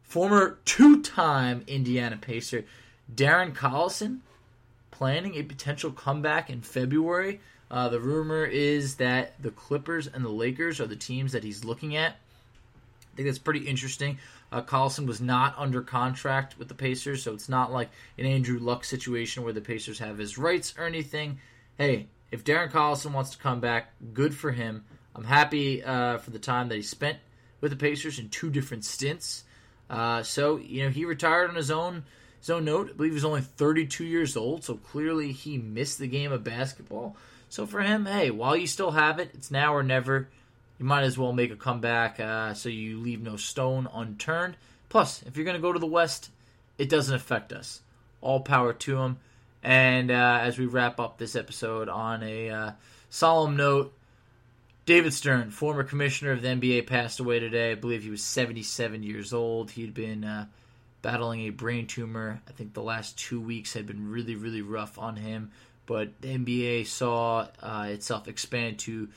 Former 0.02 0.58
two-time 0.64 1.62
Indiana 1.68 2.16
Pacer 2.16 2.64
Darren 3.14 3.54
Collison 3.54 4.22
planning 4.98 5.36
a 5.36 5.44
potential 5.44 5.92
comeback 5.92 6.50
in 6.50 6.60
February. 6.60 7.40
Uh, 7.70 7.88
the 7.88 8.00
rumor 8.00 8.44
is 8.44 8.96
that 8.96 9.40
the 9.40 9.52
Clippers 9.52 10.08
and 10.08 10.24
the 10.24 10.28
Lakers 10.28 10.80
are 10.80 10.88
the 10.88 10.96
teams 10.96 11.32
that 11.32 11.44
he's 11.44 11.64
looking 11.64 11.94
at. 11.94 12.12
I 13.12 13.16
think 13.16 13.28
that's 13.28 13.38
pretty 13.38 13.60
interesting. 13.60 14.18
Uh, 14.50 14.62
Collison 14.62 15.06
was 15.06 15.20
not 15.20 15.54
under 15.56 15.82
contract 15.82 16.58
with 16.58 16.66
the 16.66 16.74
Pacers, 16.74 17.22
so 17.22 17.32
it's 17.32 17.48
not 17.48 17.72
like 17.72 17.90
an 18.16 18.26
Andrew 18.26 18.58
Luck 18.58 18.84
situation 18.84 19.44
where 19.44 19.52
the 19.52 19.60
Pacers 19.60 20.00
have 20.00 20.18
his 20.18 20.36
rights 20.36 20.74
or 20.76 20.84
anything. 20.84 21.38
Hey, 21.76 22.08
if 22.32 22.42
Darren 22.42 22.70
Collison 22.70 23.12
wants 23.12 23.30
to 23.30 23.38
come 23.38 23.60
back, 23.60 23.92
good 24.12 24.34
for 24.34 24.50
him. 24.50 24.84
I'm 25.14 25.24
happy 25.24 25.84
uh, 25.84 26.18
for 26.18 26.30
the 26.30 26.38
time 26.40 26.68
that 26.70 26.76
he 26.76 26.82
spent 26.82 27.18
with 27.60 27.70
the 27.70 27.76
Pacers 27.76 28.18
in 28.18 28.30
two 28.30 28.50
different 28.50 28.84
stints. 28.84 29.44
Uh, 29.88 30.24
so 30.24 30.56
you 30.56 30.82
know 30.82 30.90
he 30.90 31.04
retired 31.04 31.50
on 31.50 31.56
his 31.56 31.70
own 31.70 32.04
own 32.50 32.64
note. 32.64 32.90
I 32.90 32.92
believe 32.94 33.12
he's 33.12 33.24
only 33.24 33.40
32 33.40 34.04
years 34.04 34.36
old, 34.36 34.64
so 34.64 34.76
clearly 34.76 35.32
he 35.32 35.58
missed 35.58 35.98
the 35.98 36.06
game 36.06 36.32
of 36.32 36.44
basketball. 36.44 37.16
So 37.48 37.66
for 37.66 37.80
him, 37.80 38.06
hey, 38.06 38.30
while 38.30 38.56
you 38.56 38.66
still 38.66 38.92
have 38.92 39.18
it, 39.18 39.30
it's 39.34 39.50
now 39.50 39.74
or 39.74 39.82
never. 39.82 40.28
You 40.78 40.84
might 40.84 41.02
as 41.02 41.18
well 41.18 41.32
make 41.32 41.50
a 41.50 41.56
comeback 41.56 42.20
uh, 42.20 42.54
so 42.54 42.68
you 42.68 42.98
leave 43.00 43.20
no 43.20 43.36
stone 43.36 43.88
unturned. 43.92 44.56
Plus, 44.88 45.22
if 45.22 45.36
you're 45.36 45.44
going 45.44 45.56
to 45.56 45.62
go 45.62 45.72
to 45.72 45.78
the 45.78 45.86
West, 45.86 46.30
it 46.78 46.88
doesn't 46.88 47.14
affect 47.14 47.52
us. 47.52 47.80
All 48.20 48.40
power 48.40 48.72
to 48.72 48.98
him. 48.98 49.18
And 49.62 50.10
uh, 50.10 50.38
as 50.40 50.58
we 50.58 50.66
wrap 50.66 51.00
up 51.00 51.18
this 51.18 51.34
episode 51.34 51.88
on 51.88 52.22
a 52.22 52.50
uh, 52.50 52.72
solemn 53.10 53.56
note, 53.56 53.92
David 54.86 55.12
Stern, 55.12 55.50
former 55.50 55.84
commissioner 55.84 56.32
of 56.32 56.40
the 56.40 56.48
NBA, 56.48 56.86
passed 56.86 57.20
away 57.20 57.40
today. 57.40 57.72
I 57.72 57.74
believe 57.74 58.04
he 58.04 58.10
was 58.10 58.22
77 58.22 59.02
years 59.02 59.32
old. 59.32 59.72
He'd 59.72 59.92
been 59.92 60.24
uh, 60.24 60.46
battling 61.02 61.42
a 61.42 61.50
brain 61.50 61.86
tumor. 61.86 62.40
I 62.48 62.52
think 62.52 62.74
the 62.74 62.82
last 62.82 63.18
two 63.18 63.40
weeks 63.40 63.72
had 63.72 63.86
been 63.86 64.10
really, 64.10 64.34
really 64.34 64.62
rough 64.62 64.98
on 64.98 65.16
him. 65.16 65.50
But 65.86 66.20
the 66.20 66.28
NBA 66.28 66.86
saw 66.86 67.48
uh, 67.62 67.86
itself 67.88 68.28
expand 68.28 68.78
to 68.80 69.08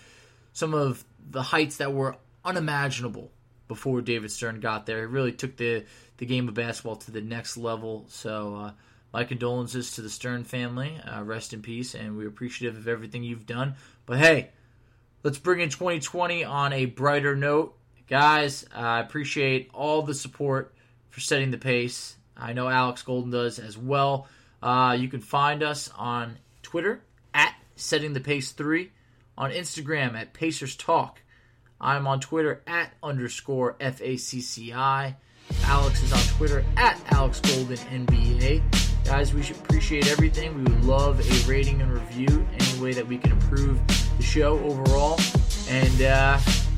some 0.54 0.74
of 0.74 1.04
the 1.30 1.41
heights 1.41 1.78
that 1.78 1.94
were 1.94 2.15
unimaginable 2.46 3.32
before 3.67 4.02
David 4.02 4.32
Stern 4.32 4.60
got 4.60 4.86
there. 4.86 5.04
It 5.04 5.10
really 5.10 5.32
took 5.32 5.58
the, 5.58 5.86
the 6.17 6.26
game 6.26 6.48
of 6.48 6.54
basketball 6.54 6.98
to 6.98 7.12
the 7.12 7.22
next 7.22 7.58
level. 7.58 8.06
So, 8.08 8.56
uh, 8.56 8.72
my 9.13 9.24
condolences 9.24 9.91
to 9.91 10.02
the 10.02 10.10
Stern 10.10 10.44
family. 10.44 11.00
Uh, 11.00 11.24
rest 11.24 11.54
in 11.54 11.62
peace, 11.62 11.96
and 11.96 12.17
we're 12.17 12.28
appreciative 12.28 12.78
of 12.78 12.88
everything 12.88 13.24
you've 13.24 13.46
done. 13.46 13.76
But 14.06 14.20
hey, 14.20 14.50
let's 15.24 15.38
bring 15.38 15.60
in 15.60 15.70
2020 15.70 16.44
on 16.44 16.74
a 16.74 16.86
brighter 16.86 17.36
note. 17.36 17.78
Guys, 18.08 18.65
I 18.74 19.00
appreciate 19.00 19.70
all 19.74 20.02
the 20.02 20.13
support 20.13 20.74
for 21.12 21.19
setting 21.19 21.52
the 21.52 21.58
pace. 21.58 22.15
I 22.36 22.54
know 22.54 22.67
Alex 22.67 23.04
Golden 23.04 23.30
does 23.30 23.60
as 23.60 23.78
well. 23.78 24.28
Uh, 24.63 24.97
you 25.00 25.08
can 25.08 25.21
find 25.21 25.62
us 25.62 25.91
on 25.97 26.38
Twitter 26.63 27.04
at 27.34 27.54
Setting 27.76 28.13
the 28.13 28.19
Pace 28.19 28.52
3, 28.52 28.91
on 29.38 29.52
Instagram 29.52 30.15
at 30.15 30.34
Pacers 30.34 30.76
Talk. 30.76 31.21
I'm 31.80 32.08
on 32.08 32.19
Twitter 32.19 32.62
at 32.67 32.93
underscore 33.02 33.76
FACCI. 33.80 35.15
Alex 35.63 36.04
is 36.04 36.13
on 36.13 36.38
Twitter 36.38 36.63
at 36.78 37.00
Alex 37.12 37.39
Golden 37.41 37.78
NBA. 37.78 38.62
Guys, 39.04 39.34
we 39.34 39.41
should 39.41 39.58
appreciate 39.58 40.08
everything. 40.08 40.56
We 40.56 40.71
would 40.71 40.86
love 40.86 41.19
a 41.19 41.50
rating 41.50 41.82
and 41.82 41.91
review, 41.91 42.47
any 42.60 42.80
way 42.80 42.93
that 42.93 43.06
we 43.06 43.17
can 43.17 43.32
improve 43.32 43.80
the 44.17 44.24
show 44.24 44.60
overall. 44.60 45.19
And 45.67 46.02
uh, 46.04 46.38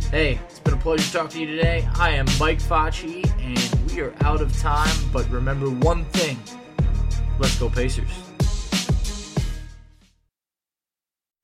hey, 0.10 0.40
it's 0.48 0.60
been 0.60 0.74
a 0.74 0.78
pleasure 0.78 1.12
talking 1.12 1.32
to 1.32 1.40
you 1.42 1.48
today. 1.48 1.88
I 1.96 2.12
am 2.12 2.26
Mike 2.40 2.60
Facci, 2.60 3.30
and 3.42 3.83
are 4.00 4.14
out 4.22 4.42
of 4.42 4.56
time. 4.60 4.96
But 5.12 5.30
remember 5.30 5.70
one 5.70 6.06
thing 6.06 6.38
let's 7.40 7.58
go, 7.60 7.70
Pacers. 7.70 8.10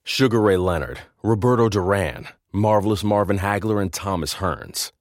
Sugar 0.03 0.41
Ray 0.41 0.57
Leonard, 0.57 0.99
Roberto 1.23 1.69
Duran, 1.69 2.27
Marvelous 2.51 3.03
Marvin 3.03 3.39
Hagler, 3.39 3.81
and 3.81 3.93
Thomas 3.93 4.35
Hearns. 4.35 4.91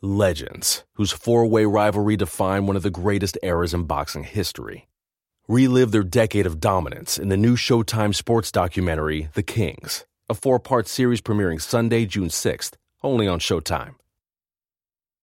Legends, 0.00 0.84
whose 0.94 1.12
four 1.12 1.46
way 1.46 1.64
rivalry 1.64 2.16
defined 2.16 2.66
one 2.66 2.76
of 2.76 2.82
the 2.82 2.90
greatest 2.90 3.36
eras 3.42 3.74
in 3.74 3.84
boxing 3.84 4.24
history. 4.24 4.88
Relive 5.48 5.90
their 5.90 6.02
decade 6.02 6.46
of 6.46 6.60
dominance 6.60 7.18
in 7.18 7.28
the 7.28 7.36
new 7.36 7.56
Showtime 7.56 8.14
sports 8.14 8.50
documentary, 8.50 9.28
The 9.34 9.42
Kings, 9.42 10.04
a 10.28 10.34
four 10.34 10.58
part 10.58 10.88
series 10.88 11.20
premiering 11.20 11.60
Sunday, 11.60 12.06
June 12.06 12.28
6th, 12.28 12.74
only 13.02 13.28
on 13.28 13.38
Showtime. 13.38 13.94